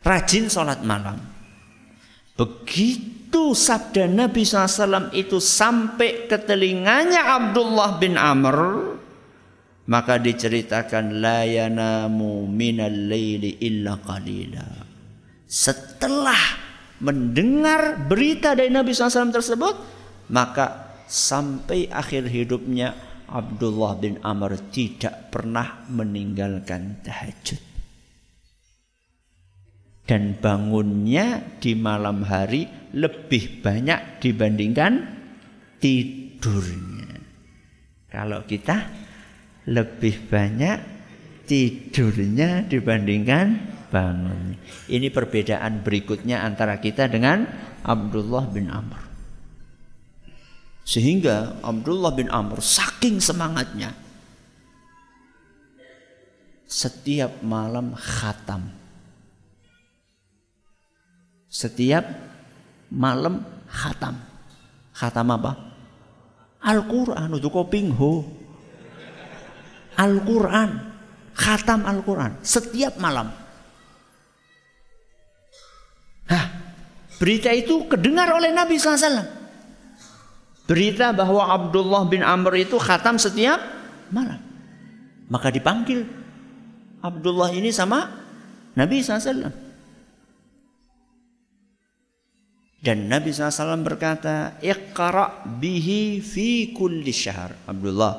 rajin 0.06 0.46
sholat 0.46 0.84
malam. 0.86 1.18
Begitu 2.38 3.11
sabda 3.56 4.08
Nabi 4.08 4.44
SAW 4.44 5.12
itu 5.16 5.40
sampai 5.40 6.28
ke 6.28 6.36
telinganya 6.42 7.38
Abdullah 7.40 7.96
bin 7.96 8.20
Amr, 8.20 8.56
maka 9.88 10.20
diceritakan 10.20 11.20
la 11.20 11.44
yanamu 11.48 12.44
minal 12.44 13.08
laili 13.08 13.56
illa 13.64 13.96
qalila. 14.00 14.68
Setelah 15.48 16.42
mendengar 17.00 18.08
berita 18.08 18.52
dari 18.52 18.68
Nabi 18.68 18.92
SAW 18.92 19.32
tersebut, 19.32 19.74
maka 20.32 20.96
sampai 21.08 21.88
akhir 21.92 22.28
hidupnya 22.28 22.92
Abdullah 23.32 23.96
bin 23.96 24.20
Amr 24.20 24.60
tidak 24.68 25.32
pernah 25.32 25.84
meninggalkan 25.88 27.00
tahajud. 27.00 27.71
Dan 30.12 30.36
bangunnya 30.36 31.56
di 31.56 31.72
malam 31.72 32.20
hari 32.20 32.68
lebih 32.92 33.64
banyak 33.64 34.20
dibandingkan 34.20 35.08
tidurnya. 35.80 37.16
Kalau 38.12 38.44
kita 38.44 38.92
lebih 39.72 40.28
banyak 40.28 40.76
tidurnya 41.48 42.68
dibandingkan 42.68 43.56
bangun. 43.88 44.60
Ini 44.92 45.08
perbedaan 45.08 45.80
berikutnya 45.80 46.44
antara 46.44 46.76
kita 46.76 47.08
dengan 47.08 47.48
Abdullah 47.80 48.52
bin 48.52 48.68
Amr. 48.68 49.00
Sehingga 50.84 51.56
Abdullah 51.64 52.12
bin 52.12 52.28
Amr 52.28 52.60
saking 52.60 53.16
semangatnya 53.16 53.96
setiap 56.68 57.40
malam 57.40 57.96
khatam. 57.96 58.81
Setiap 61.52 62.08
malam 62.88 63.44
khatam. 63.68 64.16
Khatam 64.96 65.28
apa? 65.36 65.52
Al-Quran 66.64 67.28
untuk 67.28 67.52
kopingho. 67.52 68.24
Al-Quran. 70.00 70.70
Khatam 71.36 71.84
Al-Quran. 71.84 72.40
Setiap 72.40 72.96
malam. 72.96 73.28
Hah, 76.32 76.44
berita 77.20 77.52
itu 77.52 77.84
kedengar 77.84 78.32
oleh 78.32 78.48
Nabi 78.48 78.80
SAW 78.80 79.42
berita 80.72 81.10
bahwa 81.12 81.52
Abdullah 81.52 82.08
bin 82.08 82.22
Amr 82.22 82.64
itu 82.64 82.78
khatam 82.78 83.18
setiap 83.18 83.60
malam. 84.08 84.38
Maka 85.28 85.52
dipanggil 85.52 86.06
Abdullah 87.02 87.52
ini 87.52 87.68
sama 87.68 88.08
Nabi 88.72 89.04
SAW. 89.04 89.71
Dan 92.82 93.06
Nabi 93.06 93.30
SAW 93.30 93.86
berkata, 93.86 94.58
Iqra 94.58 95.46
bihi 95.46 96.18
fi 96.18 96.74
kulli 96.74 97.14
syahr. 97.14 97.54
Abdullah, 97.70 98.14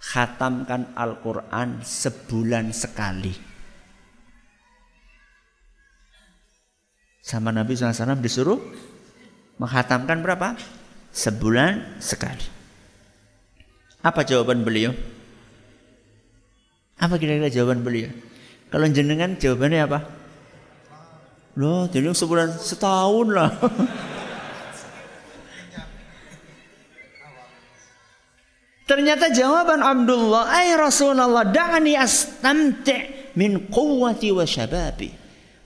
khatamkan 0.00 0.96
Al-Quran 0.96 1.84
sebulan 1.84 2.72
sekali. 2.72 3.36
Sama 7.20 7.52
Nabi 7.52 7.76
SAW 7.76 8.16
disuruh 8.24 8.56
menghatamkan 9.60 10.24
berapa? 10.24 10.56
sebulan 11.16 11.96
sekali. 11.96 12.44
Apa 14.04 14.20
jawaban 14.22 14.60
beliau? 14.60 14.92
Apa 17.00 17.16
kira-kira 17.16 17.48
jawaban 17.48 17.80
beliau? 17.80 18.12
Kalau 18.68 18.84
jenengan 18.92 19.40
jawabannya 19.40 19.80
apa? 19.88 19.98
Loh, 21.56 21.88
jadi 21.88 22.12
sebulan 22.12 22.60
setahun 22.60 23.26
lah. 23.32 23.50
Ternyata 28.86 29.34
jawaban 29.34 29.82
Abdullah, 29.82 30.46
"Ai 30.46 30.76
Rasulullah, 30.78 31.42
da'ani 31.42 31.98
astamti' 31.98 33.34
min 33.34 33.66
quwwati 33.66 34.30
wa 34.30 34.46
syababi." 34.46 35.10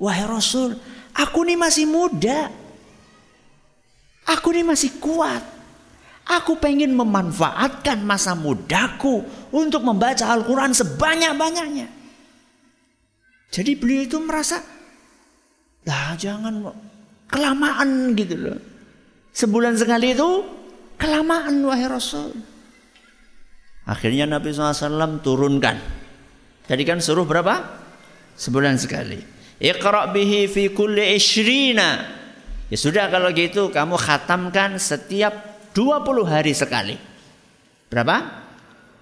Wahai 0.00 0.24
Rasul, 0.24 0.72
aku 1.12 1.44
ini 1.44 1.61
masih 1.61 1.85
muda. 1.85 2.48
Aku 4.24 4.57
ini 4.57 4.64
masih 4.64 4.96
kuat. 4.96 5.44
Aku 6.24 6.57
pengen 6.57 6.96
memanfaatkan 6.96 8.00
masa 8.00 8.33
mudaku 8.38 9.26
untuk 9.53 9.85
membaca 9.85 10.31
Al-Quran 10.31 10.72
sebanyak-banyaknya. 10.72 11.90
Jadi 13.50 13.74
beliau 13.74 14.07
itu 14.07 14.16
merasa, 14.22 14.62
lah 15.90 16.14
jangan 16.14 16.70
kelamaan 17.26 18.14
gitu 18.14 18.38
loh. 18.38 18.59
Sebulan 19.35 19.74
sekali 19.74 20.14
itu 20.14 20.46
kelamaan 20.94 21.66
wahai 21.66 21.90
Rasul. 21.90 22.31
Akhirnya 23.90 24.31
Nabi 24.31 24.55
SAW 24.55 25.18
turunkan. 25.18 25.74
Tadi 26.70 26.83
kan 26.87 27.03
suruh 27.03 27.26
berapa? 27.26 27.83
Sebulan 28.38 28.79
sekali. 28.79 29.18
Iqra 29.59 30.14
bihi 30.14 30.46
fi 30.46 30.70
kulli 30.70 31.18
ishrina. 31.18 32.07
Ya 32.70 32.79
sudah 32.79 33.11
kalau 33.11 33.35
gitu 33.35 33.74
kamu 33.74 33.98
khatamkan 33.98 34.79
setiap 34.79 35.66
20 35.74 36.07
hari 36.22 36.55
sekali. 36.55 36.94
Berapa? 37.90 38.46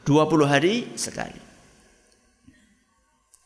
20 0.09 0.49
hari 0.49 0.97
sekali. 0.97 1.48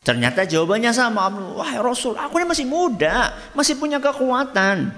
Ternyata 0.03 0.43
jawabannya 0.43 0.91
sama. 0.91 1.31
Wahai 1.31 1.79
Rasul, 1.79 2.19
aku 2.19 2.43
ini 2.43 2.47
masih 2.51 2.67
muda, 2.67 3.31
masih 3.55 3.79
punya 3.79 4.03
kekuatan. 4.03 4.91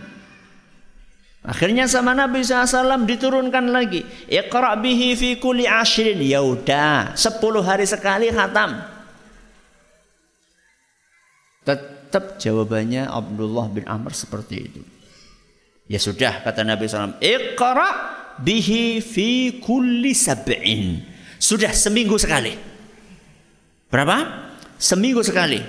Akhirnya 1.46 1.86
sama 1.86 2.18
Nabi 2.18 2.42
SAW 2.42 3.06
diturunkan 3.06 3.70
lagi. 3.70 4.02
Iqra 4.26 4.74
bihi 4.82 5.14
fi 5.14 5.30
kulli 5.38 5.70
ashrin. 5.70 6.18
Ya 6.26 6.42
udah, 6.42 7.14
10 7.14 7.38
hari 7.62 7.86
sekali 7.86 8.34
khatam. 8.34 8.82
Tetap 11.62 12.42
jawabannya 12.42 13.06
Abdullah 13.06 13.70
bin 13.70 13.86
Amr 13.86 14.10
seperti 14.10 14.56
itu. 14.58 14.82
Ya 15.86 16.02
sudah 16.02 16.42
kata 16.42 16.66
Nabi 16.66 16.90
SAW. 16.90 17.22
Iqra 17.22 17.90
bihi 18.42 18.98
fi 19.06 19.62
kulli 19.62 20.18
sab'in. 20.18 21.06
Sudah 21.38 21.70
seminggu 21.70 22.18
sekali. 22.18 22.58
Berapa? 23.94 24.45
Seminggu 24.80 25.24
sekali. 25.24 25.60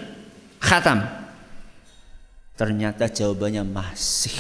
Khatam. 0.59 1.03
Ternyata 2.57 3.07
jawabannya 3.13 3.63
masih. 3.69 4.33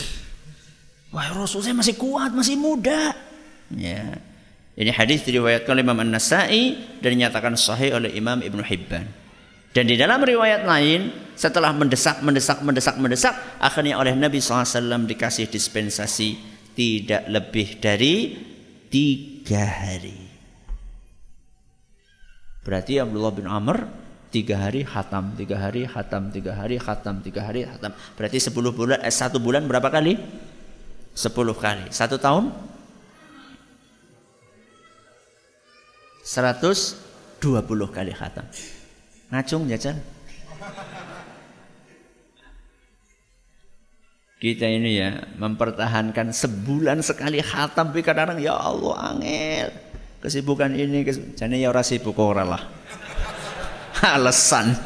Wah 1.12 1.33
Rasul 1.37 1.62
saya 1.62 1.76
masih 1.76 1.96
kuat, 1.96 2.33
masih 2.33 2.57
muda. 2.57 3.12
Ya. 3.72 4.18
Ini 4.76 4.92
hadis 4.92 5.24
diriwayatkan 5.24 5.72
oleh 5.72 5.85
Imam 5.85 5.96
An-Nasai 5.96 6.76
dan 7.00 7.16
dinyatakan 7.16 7.57
sahih 7.57 7.96
oleh 7.96 8.12
Imam 8.12 8.44
Ibn 8.44 8.61
Hibban. 8.61 9.09
Dan 9.72 9.88
di 9.88 9.96
dalam 9.96 10.20
riwayat 10.20 10.64
lain, 10.64 11.33
setelah 11.37 11.72
mendesak, 11.72 12.24
mendesak, 12.24 12.61
mendesak, 12.64 12.96
mendesak, 12.96 13.35
akhirnya 13.61 14.00
oleh 14.00 14.16
Nabi 14.16 14.40
SAW 14.40 15.05
dikasih 15.05 15.48
dispensasi 15.52 16.37
tidak 16.76 17.24
lebih 17.29 17.81
dari 17.81 18.37
tiga 18.88 19.64
hari. 19.64 20.16
Berarti 22.64 23.00
Abdullah 23.00 23.33
bin 23.33 23.48
Amr 23.48 24.06
tiga 24.37 24.61
hari 24.61 24.85
hatam, 24.85 25.33
tiga 25.33 25.57
hari 25.57 25.88
hatam, 25.88 26.29
tiga 26.29 26.53
hari 26.53 26.77
hatam, 26.77 27.25
tiga 27.25 27.40
hari 27.40 27.64
hatam. 27.64 27.96
Berarti 28.20 28.37
sepuluh 28.37 28.68
bulan, 28.68 29.01
eh, 29.01 29.09
satu 29.09 29.40
bulan 29.40 29.64
berapa 29.64 29.88
kali? 29.88 30.20
Sepuluh 31.16 31.57
kali. 31.57 31.88
Satu 31.88 32.20
tahun? 32.20 32.53
Seratus 36.20 37.01
dua 37.40 37.64
puluh 37.64 37.88
kali 37.88 38.12
hatam. 38.12 38.44
Ngacung 39.33 39.64
jajal. 39.72 39.96
Kita 44.37 44.68
ini 44.68 45.01
ya 45.01 45.25
mempertahankan 45.40 46.29
sebulan 46.29 47.01
sekali 47.01 47.40
hatam 47.40 47.88
tapi 47.88 48.05
kadang-kadang 48.05 48.44
ya 48.44 48.53
Allah 48.53 49.16
angel. 49.16 49.72
Kesibukan 50.20 50.77
ini, 50.77 51.09
kesibukan, 51.09 51.57
ya 51.57 51.72
ora 51.72 51.81
sibuk 51.81 52.20
ora 52.20 52.44
lah 52.44 52.62
alasan. 54.02 54.76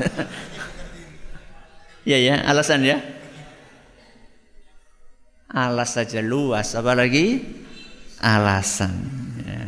ya 2.10 2.18
ya, 2.18 2.42
alasan 2.46 2.80
ya. 2.84 2.98
Alas 5.50 5.98
saja 5.98 6.22
luas, 6.22 6.78
apalagi 6.78 7.42
alasan. 8.22 8.94
Ya. 9.42 9.66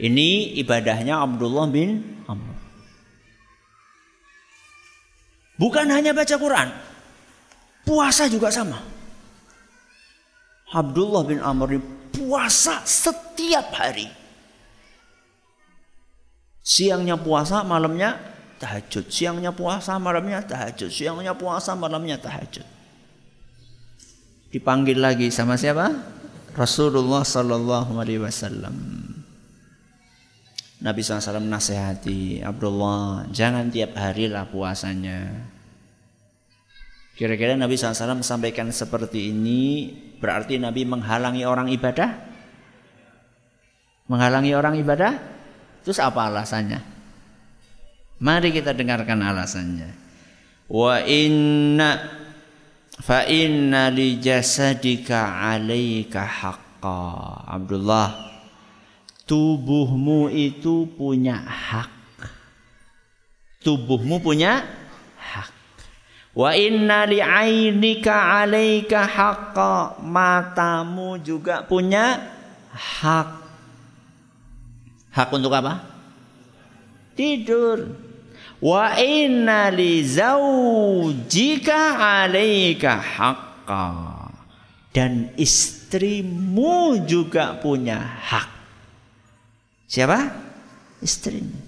Ini 0.00 0.56
ibadahnya 0.64 1.20
Abdullah 1.20 1.68
bin 1.68 2.24
Amr. 2.24 2.56
Bukan 5.60 5.86
hanya 5.92 6.16
baca 6.16 6.34
Quran, 6.40 6.68
puasa 7.84 8.32
juga 8.32 8.48
sama. 8.48 8.80
Abdullah 10.72 11.22
bin 11.28 11.36
Amr 11.44 11.76
puasa 12.16 12.80
setiap 12.88 13.76
hari. 13.76 14.21
Siangnya 16.62 17.18
puasa, 17.18 17.66
malamnya 17.66 18.18
tahajud. 18.62 19.10
Siangnya 19.10 19.50
puasa, 19.50 19.98
malamnya 19.98 20.38
tahajud. 20.46 20.88
Siangnya 20.88 21.34
puasa, 21.34 21.74
malamnya 21.74 22.22
tahajud. 22.22 22.64
Dipanggil 24.54 25.02
lagi 25.02 25.28
sama 25.34 25.58
siapa? 25.58 25.90
Rasulullah 26.54 27.26
Sallallahu 27.26 27.98
Alaihi 27.98 28.22
Wasallam. 28.22 28.76
Nabi 30.82 30.98
SAW 30.98 31.46
nasihati 31.46 32.42
Abdullah 32.42 33.30
jangan 33.30 33.70
tiap 33.70 33.94
hari 33.94 34.26
lah 34.26 34.50
puasanya. 34.50 35.30
Kira-kira 37.14 37.54
Nabi 37.54 37.78
SAW 37.78 38.18
sampaikan 38.26 38.66
seperti 38.74 39.30
ini 39.30 39.94
berarti 40.18 40.58
Nabi 40.58 40.82
menghalangi 40.82 41.46
orang 41.46 41.70
ibadah? 41.70 42.10
Menghalangi 44.10 44.52
orang 44.58 44.74
ibadah? 44.74 45.12
Terus 45.82 45.98
apa 45.98 46.30
alasannya? 46.30 46.78
Mari 48.22 48.54
kita 48.54 48.70
dengarkan 48.70 49.18
alasannya. 49.18 49.90
Wa 50.70 51.02
inna 51.02 52.06
fa 53.02 53.26
inna 53.26 53.90
li 53.90 54.22
jasadika 54.22 55.42
'alaika 55.42 56.22
haqqa. 56.22 57.02
Abdullah, 57.50 58.14
tubuhmu 59.26 60.30
itu 60.30 60.86
punya 60.94 61.42
hak. 61.42 61.90
Tubuhmu 63.66 64.22
punya 64.22 64.62
hak. 65.18 65.50
Wa 66.38 66.54
inna 66.54 67.10
li 67.10 67.18
'ainika 67.18 68.38
'alaika 68.38 69.02
haqqa. 69.02 69.98
Matamu 69.98 71.18
juga 71.18 71.66
punya 71.66 72.22
hak. 72.70 73.41
Hak 75.12 75.28
untuk 75.36 75.52
apa? 75.52 75.84
Tidur. 77.12 77.92
Wa 78.62 78.96
inna 78.96 79.68
li 79.68 80.00
zaujika 80.00 82.00
alaika 82.00 82.96
haqqa. 82.96 83.88
Dan 84.92 85.36
istrimu 85.36 87.04
juga 87.04 87.60
punya 87.60 88.00
hak. 88.00 88.48
Siapa? 89.88 90.18
Istrimu. 91.04 91.60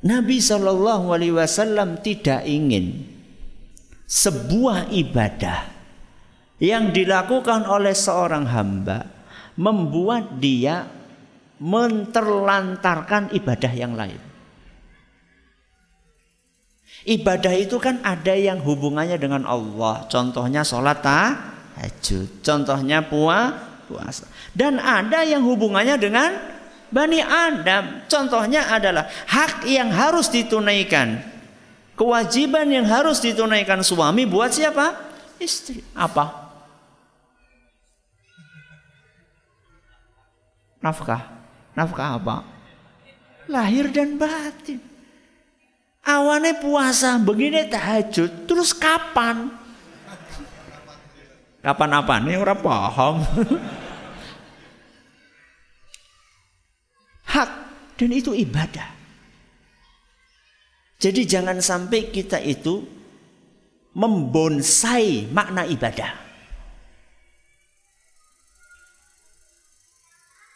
Nabi 0.00 0.40
Shallallahu 0.40 1.12
Alaihi 1.12 1.36
Wasallam 1.36 2.00
tidak 2.00 2.48
ingin 2.48 3.04
sebuah 4.08 4.88
ibadah 4.96 5.68
yang 6.56 6.88
dilakukan 6.88 7.68
oleh 7.68 7.92
seorang 7.92 8.48
hamba 8.48 9.04
membuat 9.60 10.40
dia 10.40 10.99
menterlantarkan 11.60 13.36
ibadah 13.36 13.72
yang 13.76 13.92
lain. 13.92 14.18
Ibadah 17.00 17.54
itu 17.56 17.80
kan 17.80 18.00
ada 18.04 18.36
yang 18.36 18.60
hubungannya 18.60 19.16
dengan 19.16 19.48
Allah. 19.48 20.04
Contohnya 20.08 20.60
sholat 20.60 21.00
tahajud. 21.00 22.44
Contohnya 22.44 23.00
puasa. 23.04 24.28
Dan 24.52 24.76
ada 24.76 25.24
yang 25.24 25.40
hubungannya 25.44 25.96
dengan 25.96 26.36
Bani 26.92 27.24
Adam. 27.24 28.04
Contohnya 28.04 28.68
adalah 28.68 29.08
hak 29.08 29.64
yang 29.64 29.88
harus 29.88 30.28
ditunaikan. 30.28 31.24
Kewajiban 31.96 32.68
yang 32.68 32.84
harus 32.84 33.20
ditunaikan 33.20 33.80
suami 33.80 34.28
buat 34.28 34.52
siapa? 34.52 34.96
Istri. 35.40 35.80
Apa? 35.96 36.52
Nafkah. 40.84 41.39
Nafkah 41.80 42.20
apa? 42.20 42.44
Lahir 43.48 43.88
dan 43.88 44.20
batin. 44.20 44.76
Awannya 46.04 46.60
puasa, 46.60 47.16
begini 47.16 47.64
tahajud, 47.72 48.44
terus 48.44 48.76
kapan? 48.76 49.48
Kapan 51.64 51.90
apa? 51.96 52.20
Ini 52.20 52.36
orang 52.36 52.60
paham. 52.60 53.24
Hak 57.32 57.50
dan 57.96 58.10
itu 58.12 58.36
ibadah. 58.36 58.92
Jadi 61.00 61.24
jangan 61.24 61.64
sampai 61.64 62.12
kita 62.12 62.44
itu 62.44 62.84
membonsai 63.96 65.32
makna 65.32 65.64
ibadah. 65.64 66.29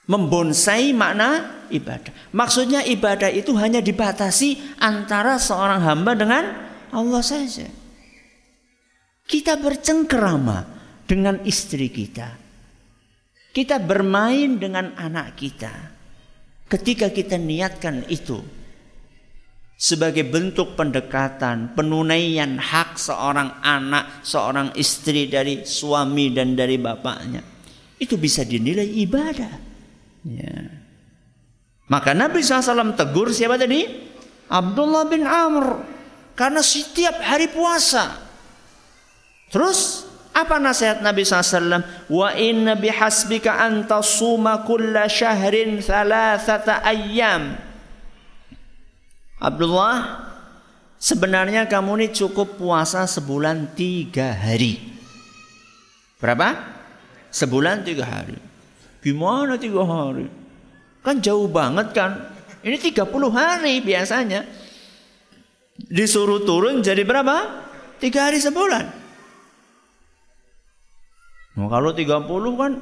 Membonsai 0.04 0.92
makna 0.92 1.64
ibadah. 1.72 2.12
Maksudnya 2.36 2.84
ibadah 2.84 3.32
itu 3.32 3.56
hanya 3.56 3.80
dibatasi 3.80 4.76
antara 4.76 5.40
seorang 5.40 5.80
hamba 5.80 6.12
dengan 6.12 6.44
Allah 6.92 7.24
saja. 7.24 7.64
Kita 9.24 9.56
bercengkerama 9.56 10.68
dengan 11.08 11.40
istri 11.48 11.88
kita. 11.88 12.36
Kita 13.54 13.80
bermain 13.80 14.60
dengan 14.60 14.92
anak 14.98 15.40
kita. 15.40 15.72
Ketika 16.68 17.08
kita 17.08 17.40
niatkan 17.40 18.04
itu 18.12 18.42
sebagai 19.74 20.26
bentuk 20.26 20.78
pendekatan, 20.78 21.74
penunaian 21.74 22.56
hak 22.56 22.98
seorang 22.98 23.58
anak, 23.62 24.22
seorang 24.26 24.70
istri 24.78 25.26
dari 25.26 25.66
suami 25.66 26.30
dan 26.34 26.54
dari 26.54 26.78
bapaknya. 26.78 27.42
Itu 27.98 28.18
bisa 28.18 28.42
dinilai 28.42 28.86
ibadah. 29.06 29.73
Ya. 30.24 30.72
Maka 31.84 32.16
Nabi 32.16 32.40
SAW 32.40 32.96
tegur 32.96 33.28
siapa 33.30 33.60
tadi? 33.60 33.84
Abdullah 34.48 35.04
bin 35.04 35.28
Amr. 35.28 35.84
Karena 36.34 36.64
setiap 36.64 37.20
hari 37.22 37.46
puasa. 37.52 38.18
Terus 39.52 40.08
apa 40.34 40.58
nasihat 40.58 40.98
Nabi 40.98 41.22
SAW? 41.22 41.84
Wa 42.10 42.34
inna 42.34 42.74
bihasbika 42.74 43.54
anta 43.54 44.02
suma 44.02 44.66
kulla 44.66 45.06
syahrin 45.06 45.78
thalathata 45.78 46.82
ayyam. 46.82 47.54
Abdullah, 49.38 50.24
sebenarnya 50.98 51.68
kamu 51.68 52.00
ini 52.00 52.08
cukup 52.10 52.58
puasa 52.58 53.04
sebulan 53.06 53.76
tiga 53.76 54.32
hari. 54.34 54.80
Berapa? 56.18 56.56
Sebulan 57.28 57.84
tiga 57.84 58.08
hari. 58.08 58.43
Gimana 59.04 59.60
tiga 59.60 59.84
hari? 59.84 60.26
Kan 61.04 61.20
jauh 61.20 61.44
banget 61.44 61.92
kan? 61.92 62.32
Ini 62.64 62.80
30 62.80 63.04
hari 63.28 63.84
biasanya. 63.84 64.48
Disuruh 65.76 66.40
turun 66.48 66.80
jadi 66.80 67.04
berapa? 67.04 67.60
Tiga 68.00 68.32
hari 68.32 68.40
sebulan. 68.40 69.04
Nah, 71.54 71.68
kalau 71.68 71.92
30 71.92 72.24
kan 72.56 72.72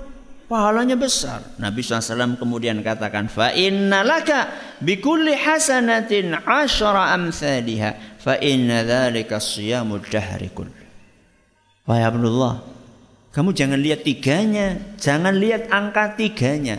pahalanya 0.46 0.94
besar. 0.94 1.42
Nabi 1.58 1.82
SAW 1.82 2.38
kemudian 2.38 2.78
katakan, 2.84 3.26
fa 3.26 3.50
inna 3.56 4.06
laka 4.06 4.52
bikulli 4.78 5.34
hasanatin 5.34 6.38
asyara 6.46 7.10
amthaliha 7.18 8.20
fa 8.22 8.38
inna 8.38 8.86
dhalika 8.86 9.42
siyamud 9.42 10.06
dahri 10.06 10.52
Wahai 11.82 12.06
Abdullah, 12.06 12.62
kamu 13.32 13.56
jangan 13.56 13.80
lihat 13.80 14.04
tiganya, 14.04 14.76
jangan 15.00 15.32
lihat 15.32 15.72
angka 15.72 16.14
tiganya. 16.20 16.76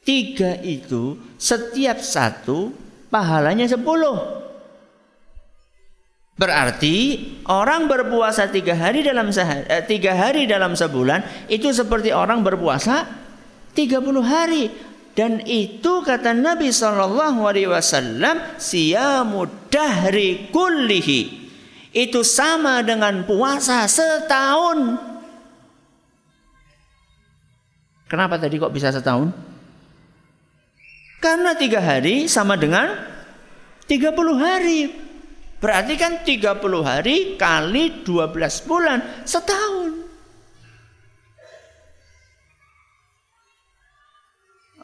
Tiga 0.00 0.56
itu 0.64 1.20
setiap 1.36 2.00
satu 2.00 2.72
pahalanya 3.12 3.68
sepuluh. 3.68 4.16
Berarti 6.36 6.96
orang 7.48 7.88
berpuasa 7.88 8.48
tiga 8.52 8.76
hari 8.76 9.00
dalam 9.00 9.32
sehari, 9.32 9.64
eh, 9.72 9.80
tiga 9.84 10.12
hari 10.12 10.44
dalam 10.44 10.76
sebulan 10.76 11.48
itu 11.48 11.72
seperti 11.72 12.12
orang 12.12 12.44
berpuasa 12.44 13.08
tiga 13.72 14.04
puluh 14.04 14.20
hari. 14.20 14.68
Dan 15.16 15.40
itu 15.48 16.04
kata 16.04 16.36
Nabi 16.36 16.68
Shallallahu 16.68 17.48
Alaihi 17.48 17.72
Wasallam 17.72 18.60
kullihi 20.52 21.20
itu 21.96 22.20
sama 22.20 22.84
dengan 22.84 23.24
puasa 23.24 23.88
setahun. 23.88 25.15
Kenapa 28.06 28.38
tadi 28.38 28.54
kok 28.62 28.70
bisa 28.70 28.94
setahun? 28.94 29.34
Karena 31.18 31.58
tiga 31.58 31.82
hari 31.82 32.30
sama 32.30 32.54
dengan 32.54 32.86
30 33.90 34.14
hari. 34.38 34.80
Berarti 35.58 35.94
kan 35.98 36.22
30 36.22 36.62
hari 36.86 37.34
kali 37.34 38.06
12 38.06 38.68
bulan 38.68 38.98
setahun. 39.26 40.06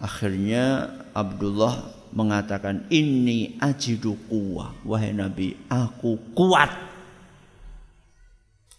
Akhirnya 0.03 0.91
Abdullah 1.15 1.79
mengatakan 2.11 2.91
ini 2.91 3.55
ajidu 3.63 4.19
kuwa 4.27 4.75
wahai 4.85 5.17
Nabi 5.17 5.57
aku 5.71 6.19
kuat 6.37 6.69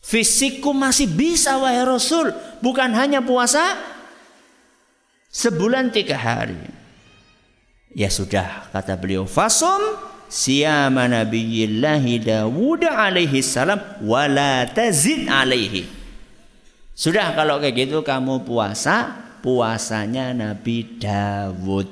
fisikku 0.04 0.70
masih 0.76 1.10
bisa 1.10 1.58
wahai 1.58 1.82
Rasul 1.82 2.30
bukan 2.62 2.94
hanya 2.94 3.26
puasa 3.26 3.93
Sebulan 5.34 5.90
tiga 5.90 6.14
hari. 6.14 6.62
Ya 7.98 8.14
sudah, 8.14 8.70
kata 8.70 8.94
beliau. 8.94 9.26
Fasum 9.26 9.98
siyama 10.30 11.10
nabiyillahi 11.10 12.22
Dawud 12.22 12.86
alaihi 12.86 13.42
salam 13.42 13.82
wala 14.06 14.70
tazid 14.70 15.26
alaihi. 15.26 15.90
Sudah 16.94 17.34
kalau 17.34 17.58
kayak 17.58 17.90
gitu 17.90 18.06
kamu 18.06 18.46
puasa, 18.46 19.10
puasanya 19.42 20.38
Nabi 20.38 21.02
Dawud. 21.02 21.90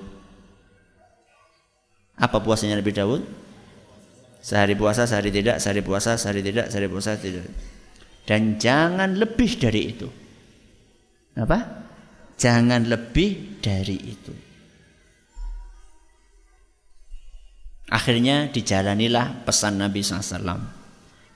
Apa 2.22 2.38
puasanya 2.46 2.78
Nabi 2.78 2.94
Dawud? 2.94 3.26
Sehari 4.42 4.78
puasa, 4.78 5.10
sehari 5.10 5.34
tidak, 5.34 5.58
sehari 5.58 5.82
puasa, 5.82 6.14
sehari 6.18 6.46
tidak, 6.46 6.70
sehari 6.70 6.90
puasa, 6.90 7.18
tidak. 7.18 7.50
Dan 8.26 8.62
jangan 8.62 9.18
lebih 9.18 9.58
dari 9.58 9.82
itu. 9.90 10.10
Apa? 11.34 11.81
Jangan 12.42 12.90
lebih 12.90 13.62
dari 13.62 13.98
itu. 14.02 14.34
Akhirnya 17.86 18.50
dijalanilah 18.50 19.46
pesan 19.46 19.78
Nabi 19.78 20.02
SAW. 20.02 20.58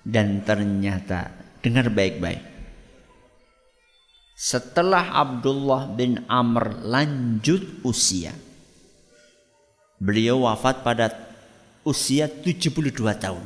Dan 0.01 0.41
ternyata, 0.41 1.29
dengar 1.61 1.93
baik-baik. 1.93 2.41
Setelah 4.33 5.13
Abdullah 5.13 5.93
bin 5.93 6.25
Amr 6.25 6.81
lanjut 6.81 7.85
usia. 7.85 8.33
Beliau 10.01 10.49
wafat 10.49 10.81
pada 10.81 11.13
usia 11.85 12.25
72 12.25 12.97
tahun. 13.21 13.45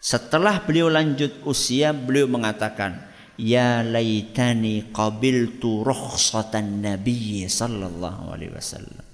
Setelah 0.00 0.60
beliau 0.64 0.92
lanjut 0.92 1.32
usia, 1.48 1.92
beliau 1.96 2.28
mengatakan, 2.28 3.09
ya 3.40 3.80
laitani 3.80 4.92
qabiltu 4.92 5.80
rukhsatan 5.80 6.84
nabi 6.84 7.48
sallallahu 7.48 8.36
alaihi 8.36 8.52
wasallam. 8.52 9.10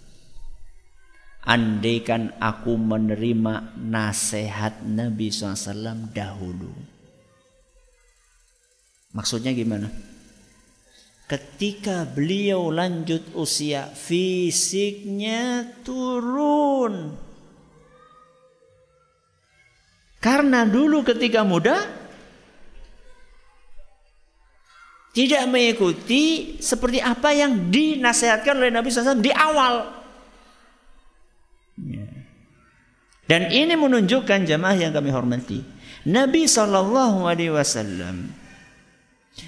Andaikan 1.46 2.34
aku 2.42 2.74
menerima 2.74 3.78
nasihat 3.78 4.82
Nabi 4.82 5.30
SAW 5.30 6.10
dahulu. 6.10 6.74
Maksudnya 9.14 9.54
gimana? 9.54 9.86
Ketika 11.30 12.02
beliau 12.02 12.74
lanjut 12.74 13.30
usia 13.38 13.86
fisiknya 13.94 15.70
turun. 15.86 17.14
Karena 20.18 20.66
dulu 20.66 21.06
ketika 21.06 21.46
muda 21.46 21.78
tidak 25.16 25.48
mengikuti 25.48 26.56
seperti 26.60 27.00
apa 27.00 27.32
yang 27.32 27.72
dinasihatkan 27.72 28.52
oleh 28.52 28.68
Nabi 28.68 28.92
SAW 28.92 29.16
di 29.16 29.32
awal. 29.32 29.88
Ya. 31.80 32.04
Dan 33.24 33.48
ini 33.48 33.72
menunjukkan 33.80 34.44
jamaah 34.44 34.76
yang 34.76 34.92
kami 34.92 35.08
hormati. 35.08 35.64
Nabi 36.04 36.44
Shallallahu 36.44 37.26
Alaihi 37.26 37.50
Wasallam 37.50 38.28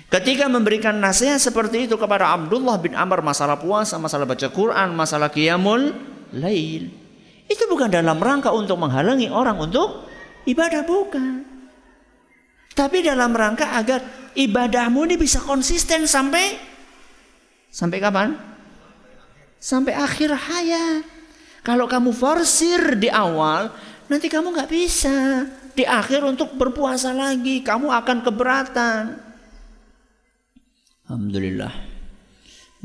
ketika 0.09 0.49
memberikan 0.49 0.97
nasihat 0.99 1.39
seperti 1.39 1.87
itu 1.87 1.95
kepada 2.01 2.33
Abdullah 2.33 2.81
bin 2.81 2.97
Amr 2.97 3.21
masalah 3.21 3.61
puasa, 3.61 4.01
masalah 4.01 4.25
baca 4.25 4.49
Quran, 4.49 4.97
masalah 4.97 5.29
qiyamul 5.29 5.95
lail, 6.33 6.91
itu 7.45 7.63
bukan 7.69 7.93
dalam 7.93 8.17
rangka 8.17 8.51
untuk 8.57 8.81
menghalangi 8.81 9.29
orang 9.29 9.61
untuk 9.61 10.09
ibadah 10.49 10.83
bukan. 10.83 11.45
Tapi 12.75 13.03
dalam 13.07 13.31
rangka 13.35 13.75
agar 13.75 14.28
ibadahmu 14.39 15.03
ini 15.11 15.19
bisa 15.19 15.43
konsisten 15.43 16.07
sampai 16.07 16.55
sampai 17.75 17.99
kapan? 17.99 18.39
Sampai 19.59 19.99
akhir 19.99 20.31
hayat. 20.31 21.03
Kalau 21.67 21.91
kamu 21.91 22.15
forsir 22.15 22.95
di 22.95 23.11
awal, 23.11 23.75
nanti 24.07 24.31
kamu 24.31 24.55
nggak 24.55 24.71
bisa 24.71 25.45
di 25.75 25.83
akhir 25.83 26.23
untuk 26.23 26.55
berpuasa 26.55 27.11
lagi. 27.11 27.67
Kamu 27.67 27.91
akan 27.91 28.19
keberatan. 28.23 29.03
Alhamdulillah. 31.11 31.75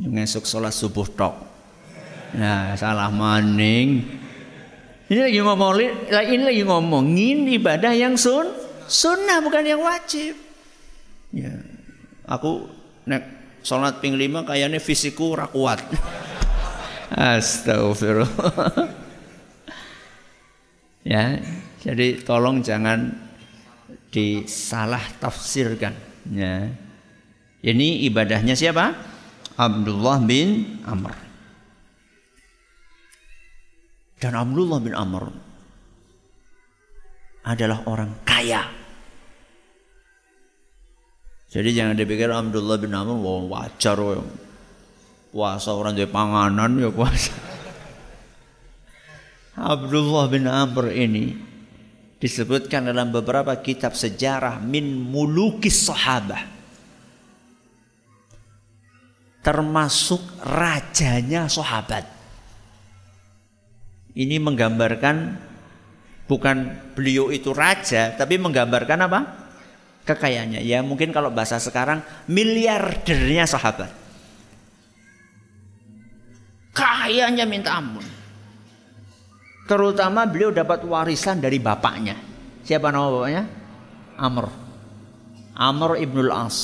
Ngesuk 0.01 0.49
sholat 0.49 0.73
subuh 0.73 1.05
tok. 1.13 1.35
Nah, 2.33 2.73
salah 2.73 3.13
maning. 3.13 4.01
Ini 5.05 5.29
lagi 5.29 5.39
ngomong, 5.45 5.73
ini 6.09 6.41
lagi 6.41 6.63
ngomongin 6.65 7.45
ibadah 7.61 7.93
yang 7.93 8.17
sun, 8.17 8.49
sunnah 8.89 9.37
bukan 9.45 9.61
yang 9.61 9.85
wajib. 9.85 10.42
Ya. 11.33 11.53
Aku 12.29 12.69
nek 13.09 13.43
Sholat 13.63 14.03
ping 14.03 14.19
lima 14.19 14.43
kayaknya 14.43 14.83
fisikku 14.83 15.39
rakuat. 15.39 15.79
Astagfirullah. 17.15 18.91
ya, 21.07 21.39
jadi 21.79 22.19
tolong 22.27 22.59
jangan 22.59 23.07
disalah 24.11 24.99
tafsirkan. 25.23 25.95
Ya. 26.27 26.75
Ini 27.63 28.03
ibadahnya 28.11 28.51
siapa? 28.51 28.91
Abdullah 29.55 30.19
bin 30.19 30.83
Amr. 30.83 31.15
Dan 34.19 34.35
Abdullah 34.35 34.79
bin 34.83 34.91
Amr 34.91 35.31
adalah 37.47 37.79
orang 37.87 38.11
kaya. 38.27 38.82
Jadi 41.53 41.69
jangan 41.69 41.93
dipikir 41.93 42.33
Abdullah 42.33 42.81
bin 42.81 42.97
Amr 42.97 43.13
wah 43.13 43.61
wajar 43.61 43.93
wah. 44.01 44.25
Puasa 45.29 45.69
orang 45.69 45.93
di 45.93 46.09
panganan 46.09 46.81
ya 46.81 46.89
puasa. 46.89 47.29
Abdullah 49.53 50.25
bin 50.33 50.49
Amr 50.49 50.89
ini 50.89 51.37
disebutkan 52.17 52.89
dalam 52.89 53.13
beberapa 53.13 53.53
kitab 53.61 53.93
sejarah 53.93 54.57
min 54.65 54.97
mulukis 54.97 55.77
sahabah. 55.85 56.41
Termasuk 59.45 60.41
rajanya 60.41 61.45
sahabat. 61.45 62.09
Ini 64.17 64.41
menggambarkan 64.41 65.37
bukan 66.25 66.57
beliau 66.97 67.29
itu 67.29 67.53
raja, 67.53 68.13
tapi 68.17 68.41
menggambarkan 68.41 68.99
apa? 69.05 69.42
Kekayaannya. 70.03 70.59
Ya 70.67 70.83
mungkin 70.83 71.15
kalau 71.15 71.31
bahasa 71.31 71.55
sekarang 71.63 72.03
miliardernya 72.27 73.47
sahabat. 73.47 73.91
Kayanya 76.75 77.47
minta 77.47 77.79
ampun. 77.79 78.03
Terutama 79.63 80.27
beliau 80.27 80.51
dapat 80.51 80.83
warisan 80.83 81.39
dari 81.39 81.55
bapaknya. 81.55 82.19
Siapa 82.67 82.91
nama 82.91 83.07
bapaknya? 83.07 83.43
Amr. 84.19 84.45
Amr 85.55 85.91
ibnul 86.03 86.31
As. 86.35 86.57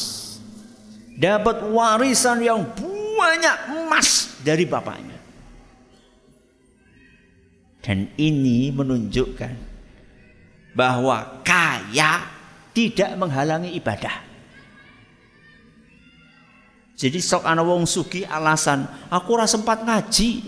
Dapat 1.16 1.64
warisan 1.72 2.44
yang 2.44 2.68
banyak 3.16 3.58
emas 3.72 4.36
dari 4.44 4.68
bapaknya. 4.68 5.16
Dan 7.80 8.12
ini 8.20 8.72
menunjukkan 8.76 9.56
bahwa 10.76 11.44
kaya 11.44 12.39
tidak 12.74 13.10
menghalangi 13.18 13.74
ibadah. 13.78 14.30
Jadi 17.00 17.24
sok 17.24 17.48
ana 17.48 17.64
wong 17.64 17.88
sugi 17.88 18.28
alasan 18.28 18.84
aku 19.08 19.40
ora 19.40 19.48
sempat 19.48 19.88
ngaji. 19.88 20.44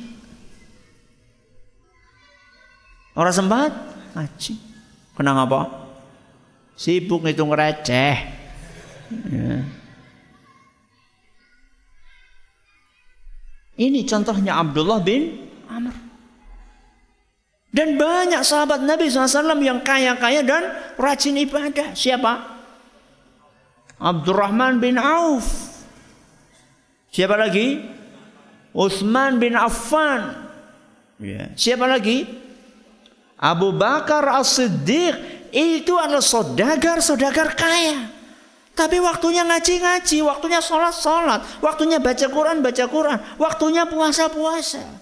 Ora 3.16 3.32
sempat 3.32 3.72
ngaji. 4.12 4.54
Kenapa? 5.16 5.88
Sibuk 6.76 7.24
ngitung 7.24 7.56
receh. 7.56 8.16
Ya. 9.32 9.64
Ini 13.80 14.04
contohnya 14.04 14.60
Abdullah 14.60 15.00
bin 15.00 15.48
Amr. 15.72 16.11
Dan 17.72 17.96
banyak 17.96 18.44
sahabat 18.44 18.84
Nabi 18.84 19.08
SAW 19.08 19.56
yang 19.64 19.80
kaya-kaya 19.80 20.44
dan 20.44 20.76
rajin 21.00 21.40
ibadah. 21.40 21.96
Siapa? 21.96 22.60
Abdurrahman 23.96 24.84
bin 24.84 25.00
Auf. 25.00 25.72
Siapa 27.16 27.40
lagi? 27.40 27.80
Uthman 28.76 29.40
bin 29.40 29.56
Affan. 29.56 30.52
Ya. 31.24 31.52
Siapa 31.56 31.88
lagi? 31.88 32.28
Abu 33.40 33.72
Bakar 33.72 34.28
As-Siddiq. 34.36 35.48
Itu 35.52 36.00
adalah 36.00 36.24
sodagar-sodagar 36.24 37.56
kaya. 37.56 38.08
Tapi 38.72 39.04
waktunya 39.04 39.44
ngaji-ngaji, 39.44 40.24
waktunya 40.24 40.64
sholat-sholat, 40.64 41.60
waktunya 41.60 42.00
baca 42.00 42.24
Quran, 42.32 42.64
baca 42.64 42.86
Quran, 42.88 43.20
waktunya 43.36 43.84
puasa-puasa. 43.84 45.01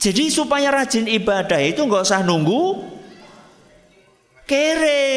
Jadi 0.00 0.32
supaya 0.32 0.72
rajin 0.72 1.04
ibadah 1.04 1.60
itu 1.60 1.84
nggak 1.84 2.08
usah 2.08 2.24
nunggu 2.24 2.88
kere. 4.48 5.12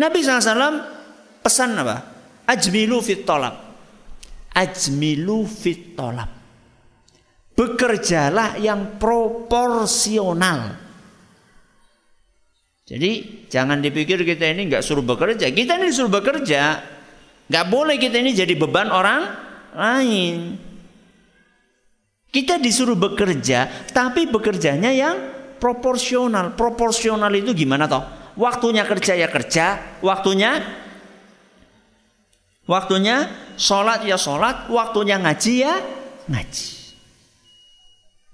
Nabi 0.00 0.18
SAW 0.24 0.80
pesan 1.44 1.76
apa? 1.76 1.96
Ajmilu 2.48 3.04
fit 3.04 3.28
tolab. 3.28 3.76
Ajmilu 4.56 5.44
fit 5.44 5.92
tolab. 5.92 6.32
Bekerjalah 7.52 8.56
yang 8.56 8.96
proporsional. 8.96 10.80
Jadi 12.88 13.44
jangan 13.52 13.84
dipikir 13.84 14.24
kita 14.24 14.48
ini 14.48 14.72
nggak 14.72 14.80
suruh 14.80 15.04
bekerja. 15.04 15.52
Kita 15.52 15.76
ini 15.76 15.92
suruh 15.92 16.08
bekerja. 16.08 16.96
Gak 17.48 17.66
boleh 17.72 17.96
kita 17.96 18.20
ini 18.20 18.36
jadi 18.36 18.52
beban 18.52 18.92
orang 18.92 19.24
lain. 19.72 20.60
Kita 22.28 22.60
disuruh 22.60 22.92
bekerja, 22.92 23.88
tapi 23.88 24.28
bekerjanya 24.28 24.92
yang 24.92 25.16
proporsional. 25.56 26.52
Proporsional 26.52 27.32
itu 27.32 27.56
gimana 27.56 27.88
toh? 27.88 28.04
Waktunya 28.36 28.84
kerja 28.84 29.16
ya 29.16 29.32
kerja, 29.32 29.98
waktunya 30.04 30.60
waktunya 32.68 33.32
sholat 33.56 34.04
ya 34.04 34.20
sholat, 34.20 34.68
waktunya 34.68 35.16
ngaji 35.16 35.54
ya 35.64 35.74
ngaji. 36.28 36.68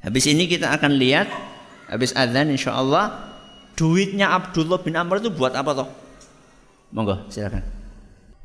Habis 0.04 0.24
ini 0.26 0.44
kita 0.50 0.74
akan 0.74 0.92
lihat, 1.00 1.30
habis 1.88 2.12
adzan 2.12 2.52
insya 2.52 2.76
Allah, 2.76 3.14
duitnya 3.78 4.34
Abdullah 4.34 4.82
bin 4.82 4.98
Amr 4.98 5.22
itu 5.22 5.30
buat 5.30 5.54
apa 5.54 5.70
toh? 5.72 5.88
Monggo 6.92 7.24
silakan. 7.30 7.83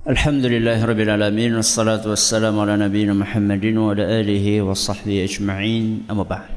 الحمد 0.04 0.44
لله 0.44 0.84
رب 0.84 1.00
العالمين 1.00 1.56
والصلاة 1.56 2.04
والسلام 2.04 2.52
على 2.60 2.76
نبينا 2.76 3.16
محمد 3.16 3.64
وعلى 3.64 4.04
آله 4.20 4.62
وصحبه 4.62 5.24
أجمعين 5.24 6.06
أما 6.12 6.24
بعد 6.28 6.52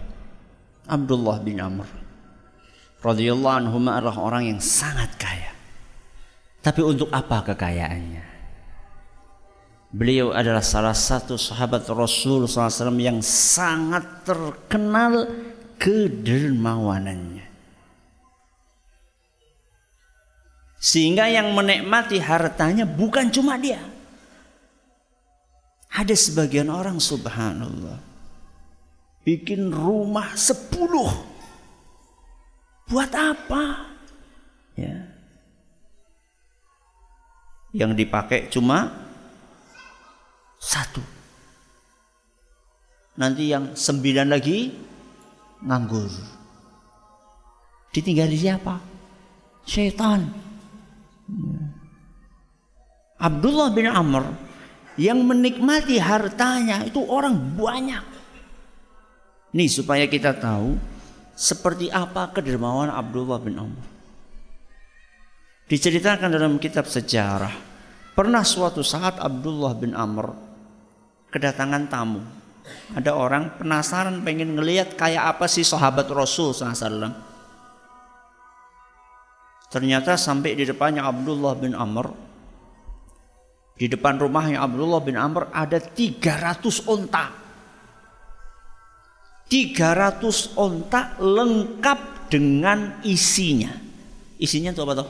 Abdullah 0.88 1.44
bin 1.44 1.60
Amr 1.60 1.88
radhiyallahu 3.04 3.56
anhu 3.64 3.78
adalah 3.88 4.18
orang 4.20 4.44
yang 4.56 4.60
sangat 4.64 5.16
kaya. 5.20 5.52
Tapi 6.64 6.82
untuk 6.84 7.08
apa 7.12 7.44
kekayaannya? 7.44 8.24
Beliau 9.88 10.36
adalah 10.36 10.60
salah 10.60 10.92
satu 10.92 11.40
sahabat 11.40 11.88
Rasul 11.88 12.44
SAW 12.44 13.00
yang 13.00 13.24
sangat 13.24 14.28
terkenal 14.28 15.32
kedermawanannya. 15.80 17.48
Sehingga 20.83 21.31
yang 21.31 21.55
menikmati 21.55 22.19
hartanya 22.19 22.83
bukan 22.83 23.31
cuma 23.31 23.55
dia. 23.55 23.79
Ada 25.95 26.19
sebagian 26.19 26.67
orang 26.67 26.99
subhanallah. 26.99 28.03
Bikin 29.23 29.71
rumah 29.71 30.35
sepuluh. 30.35 31.07
Buat 32.91 33.15
apa? 33.15 33.95
Ya. 34.75 35.07
Yang 37.71 38.03
dipakai 38.03 38.51
cuma 38.51 38.91
satu. 40.59 40.99
Nanti 43.15 43.55
yang 43.55 43.79
sembilan 43.79 44.29
lagi 44.35 44.75
nganggur. 45.63 46.11
Ditinggali 47.95 48.35
siapa? 48.35 48.75
Syaitan. 49.63 50.51
Abdullah 53.23 53.71
bin 53.71 53.87
Amr 53.87 54.25
yang 54.99 55.23
menikmati 55.23 55.97
hartanya 56.03 56.83
itu 56.83 57.01
orang 57.07 57.39
banyak. 57.55 58.05
Nih 59.53 59.69
supaya 59.69 60.09
kita 60.09 60.35
tahu 60.37 60.75
seperti 61.37 61.89
apa 61.89 62.33
kedermawan 62.35 62.91
Abdullah 62.91 63.39
bin 63.41 63.57
Amr. 63.57 63.85
Diceritakan 65.71 66.29
dalam 66.29 66.61
kitab 66.61 66.85
sejarah. 66.91 67.73
Pernah 68.13 68.45
suatu 68.45 68.85
saat 68.85 69.17
Abdullah 69.17 69.73
bin 69.73 69.97
Amr 69.97 70.53
kedatangan 71.33 71.89
tamu. 71.89 72.21
Ada 72.93 73.17
orang 73.17 73.57
penasaran 73.57 74.21
pengen 74.21 74.53
ngelihat 74.53 74.95
kayak 75.01 75.37
apa 75.37 75.49
sih 75.49 75.65
sahabat 75.65 76.07
Rasul 76.13 76.53
SAW. 76.53 77.32
Ternyata 79.73 80.21
sampai 80.21 80.53
di 80.53 80.69
depannya 80.69 81.09
Abdullah 81.09 81.57
bin 81.57 81.73
Amr. 81.73 82.13
Di 83.73 83.89
depan 83.89 84.21
rumahnya 84.21 84.61
Abdullah 84.61 85.01
bin 85.01 85.17
Amr 85.17 85.49
ada 85.49 85.81
300 85.81 86.85
onta. 86.85 87.33
300 89.49 90.61
onta 90.61 91.17
lengkap 91.17 92.29
dengan 92.29 93.01
isinya. 93.01 93.73
Isinya 94.37 94.77
itu 94.77 94.85
apa 94.85 94.93
toh? 95.01 95.09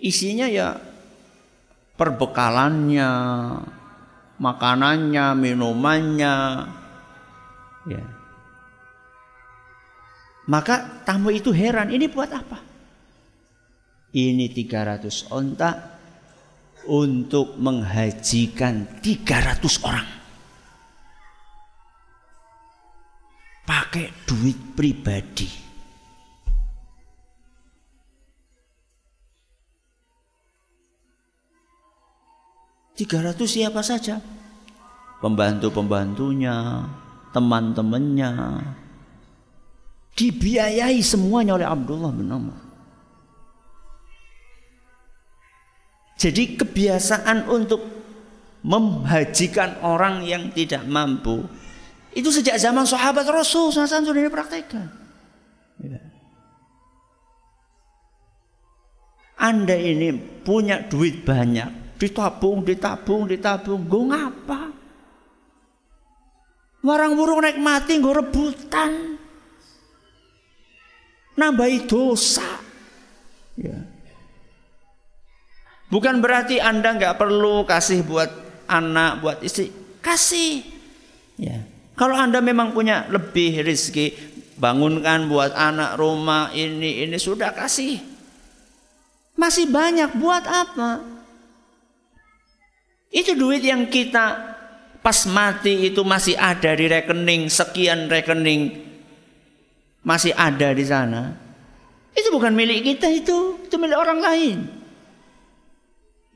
Isinya 0.00 0.44
ya 0.44 0.76
perbekalannya, 1.96 3.10
makanannya, 4.36 5.26
minumannya. 5.40 6.36
Ya. 7.88 8.19
Maka 10.50 11.06
tamu 11.06 11.30
itu 11.30 11.54
heran, 11.54 11.94
ini 11.94 12.10
buat 12.10 12.26
apa? 12.34 12.58
Ini 14.10 14.50
300 14.50 15.30
onta 15.30 15.70
untuk 16.90 17.54
menghajikan 17.54 18.98
300 18.98 19.86
orang. 19.86 20.08
Pakai 23.62 24.10
duit 24.26 24.58
pribadi. 24.74 25.46
Tiga 32.98 33.22
ratus 33.22 33.54
siapa 33.54 33.86
saja? 33.86 34.18
Pembantu-pembantunya, 35.22 36.90
teman-temannya, 37.30 38.30
dibiayai 40.20 41.00
semuanya 41.00 41.56
oleh 41.56 41.64
Abdullah 41.64 42.12
bin 42.12 42.28
Umar. 42.28 42.60
Jadi 46.20 46.60
kebiasaan 46.60 47.48
untuk 47.48 47.80
memhajikan 48.60 49.80
orang 49.80 50.20
yang 50.28 50.52
tidak 50.52 50.84
mampu 50.84 51.40
itu 52.12 52.28
sejak 52.28 52.60
zaman 52.60 52.84
sahabat 52.84 53.24
Rasul 53.24 53.72
SAW 53.72 53.88
sudah 53.88 54.20
dipraktekkan. 54.20 54.86
Ya. 55.80 56.02
Anda 59.40 59.80
ini 59.80 60.12
punya 60.44 60.84
duit 60.84 61.24
banyak, 61.24 61.96
ditabung, 61.96 62.60
ditabung, 62.60 63.24
ditabung, 63.24 63.88
gue 63.88 64.04
ngapa? 64.12 64.60
Warang 66.84 67.16
burung 67.16 67.40
naik 67.40 67.56
mati, 67.56 67.96
gue 67.96 68.12
rebutan 68.12 69.19
nambahi 71.40 71.88
dosa. 71.88 72.44
Ya. 73.56 73.88
Bukan 75.88 76.20
berarti 76.20 76.60
Anda 76.60 76.94
nggak 76.94 77.16
perlu 77.16 77.64
kasih 77.64 78.04
buat 78.04 78.30
anak, 78.68 79.24
buat 79.24 79.38
istri. 79.40 79.72
Kasih. 80.04 80.62
Ya. 81.40 81.64
Kalau 81.96 82.14
Anda 82.14 82.38
memang 82.44 82.76
punya 82.76 83.08
lebih 83.10 83.64
rezeki, 83.64 84.14
bangunkan 84.60 85.26
buat 85.26 85.56
anak 85.56 85.96
rumah 85.96 86.52
ini 86.52 87.04
ini 87.04 87.16
sudah 87.16 87.56
kasih. 87.56 87.98
Masih 89.34 89.66
banyak 89.72 90.14
buat 90.20 90.44
apa? 90.44 91.00
Itu 93.10 93.34
duit 93.34 93.64
yang 93.66 93.90
kita 93.90 94.52
pas 95.00 95.24
mati 95.26 95.90
itu 95.90 96.04
masih 96.04 96.36
ada 96.36 96.76
di 96.76 96.86
rekening 96.86 97.48
sekian 97.48 98.06
rekening 98.06 98.89
masih 100.00 100.32
ada 100.32 100.72
di 100.72 100.84
sana, 100.84 101.36
itu 102.16 102.28
bukan 102.32 102.52
milik 102.52 102.84
kita 102.84 103.08
itu, 103.08 103.60
itu 103.64 103.76
milik 103.76 103.98
orang 103.98 104.20
lain. 104.20 104.58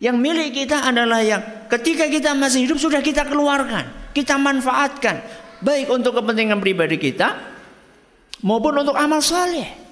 Yang 0.03 0.17
milik 0.21 0.51
kita 0.53 0.85
adalah 0.85 1.25
yang 1.25 1.43
ketika 1.71 2.11
kita 2.11 2.37
masih 2.37 2.69
hidup 2.69 2.77
sudah 2.77 3.01
kita 3.01 3.25
keluarkan, 3.25 4.13
kita 4.13 4.37
manfaatkan, 4.37 5.23
baik 5.65 5.89
untuk 5.89 6.21
kepentingan 6.21 6.61
pribadi 6.61 7.01
kita 7.01 7.41
maupun 8.45 8.85
untuk 8.85 8.95
amal 8.99 9.25
soleh. 9.25 9.85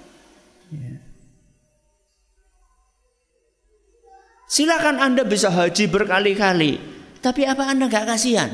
Silakan 4.52 5.00
Anda 5.00 5.24
bisa 5.24 5.48
haji 5.48 5.88
berkali-kali, 5.88 6.76
tapi 7.24 7.48
apa 7.48 7.72
Anda 7.72 7.88
nggak 7.88 8.04
kasihan? 8.04 8.52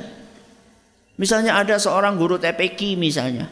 Misalnya 1.19 1.59
ada 1.59 1.75
seorang 1.75 2.15
guru 2.15 2.39
TPQ 2.39 2.95
misalnya, 2.95 3.51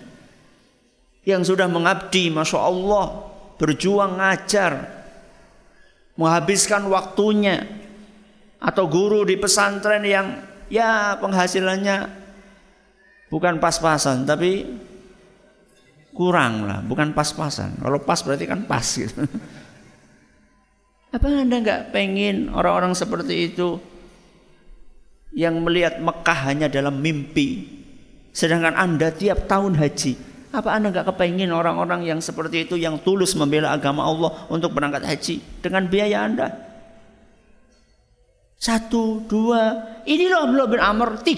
yang 1.27 1.43
sudah 1.43 1.67
mengabdi, 1.67 2.31
masya 2.31 2.63
Allah, 2.63 3.27
berjuang 3.59 4.23
ngajar, 4.23 4.87
menghabiskan 6.15 6.87
waktunya, 6.87 7.67
atau 8.63 8.87
guru 8.87 9.27
di 9.27 9.35
pesantren 9.35 10.07
yang 10.07 10.39
ya 10.71 11.19
penghasilannya 11.19 12.07
bukan 13.27 13.59
pas-pasan, 13.59 14.23
tapi 14.23 14.65
kurang 16.15 16.65
lah, 16.65 16.79
bukan 16.81 17.11
pas-pasan. 17.11 17.75
Kalau 17.83 17.99
pas 18.01 18.23
berarti 18.23 18.47
kan 18.47 18.63
pas 18.65 18.87
gitu. 18.87 19.27
Apa 21.11 21.27
anda 21.27 21.59
nggak 21.59 21.91
pengen 21.91 22.55
orang-orang 22.55 22.95
seperti 22.95 23.51
itu 23.51 23.83
yang 25.35 25.59
melihat 25.61 25.99
Mekah 25.99 26.39
hanya 26.49 26.71
dalam 26.71 27.03
mimpi, 27.03 27.67
sedangkan 28.31 28.79
anda 28.79 29.11
tiap 29.11 29.51
tahun 29.51 29.75
haji? 29.75 30.36
Apa 30.55 30.79
Anda 30.79 30.95
nggak 30.95 31.11
kepingin 31.11 31.51
orang-orang 31.51 32.07
yang 32.07 32.23
seperti 32.23 32.71
itu 32.71 32.79
yang 32.79 33.03
tulus 33.03 33.35
membela 33.35 33.75
agama 33.75 34.07
Allah 34.07 34.47
untuk 34.47 34.71
berangkat 34.71 35.03
haji 35.03 35.43
dengan 35.59 35.91
biaya 35.91 36.23
Anda? 36.23 36.49
Satu, 38.57 39.27
dua, 39.27 39.85
ini 40.07 40.31
loh 40.31 40.49
belum 40.49 40.79
bin 40.79 40.81
Amr, 40.81 41.21
tiga 41.21 41.35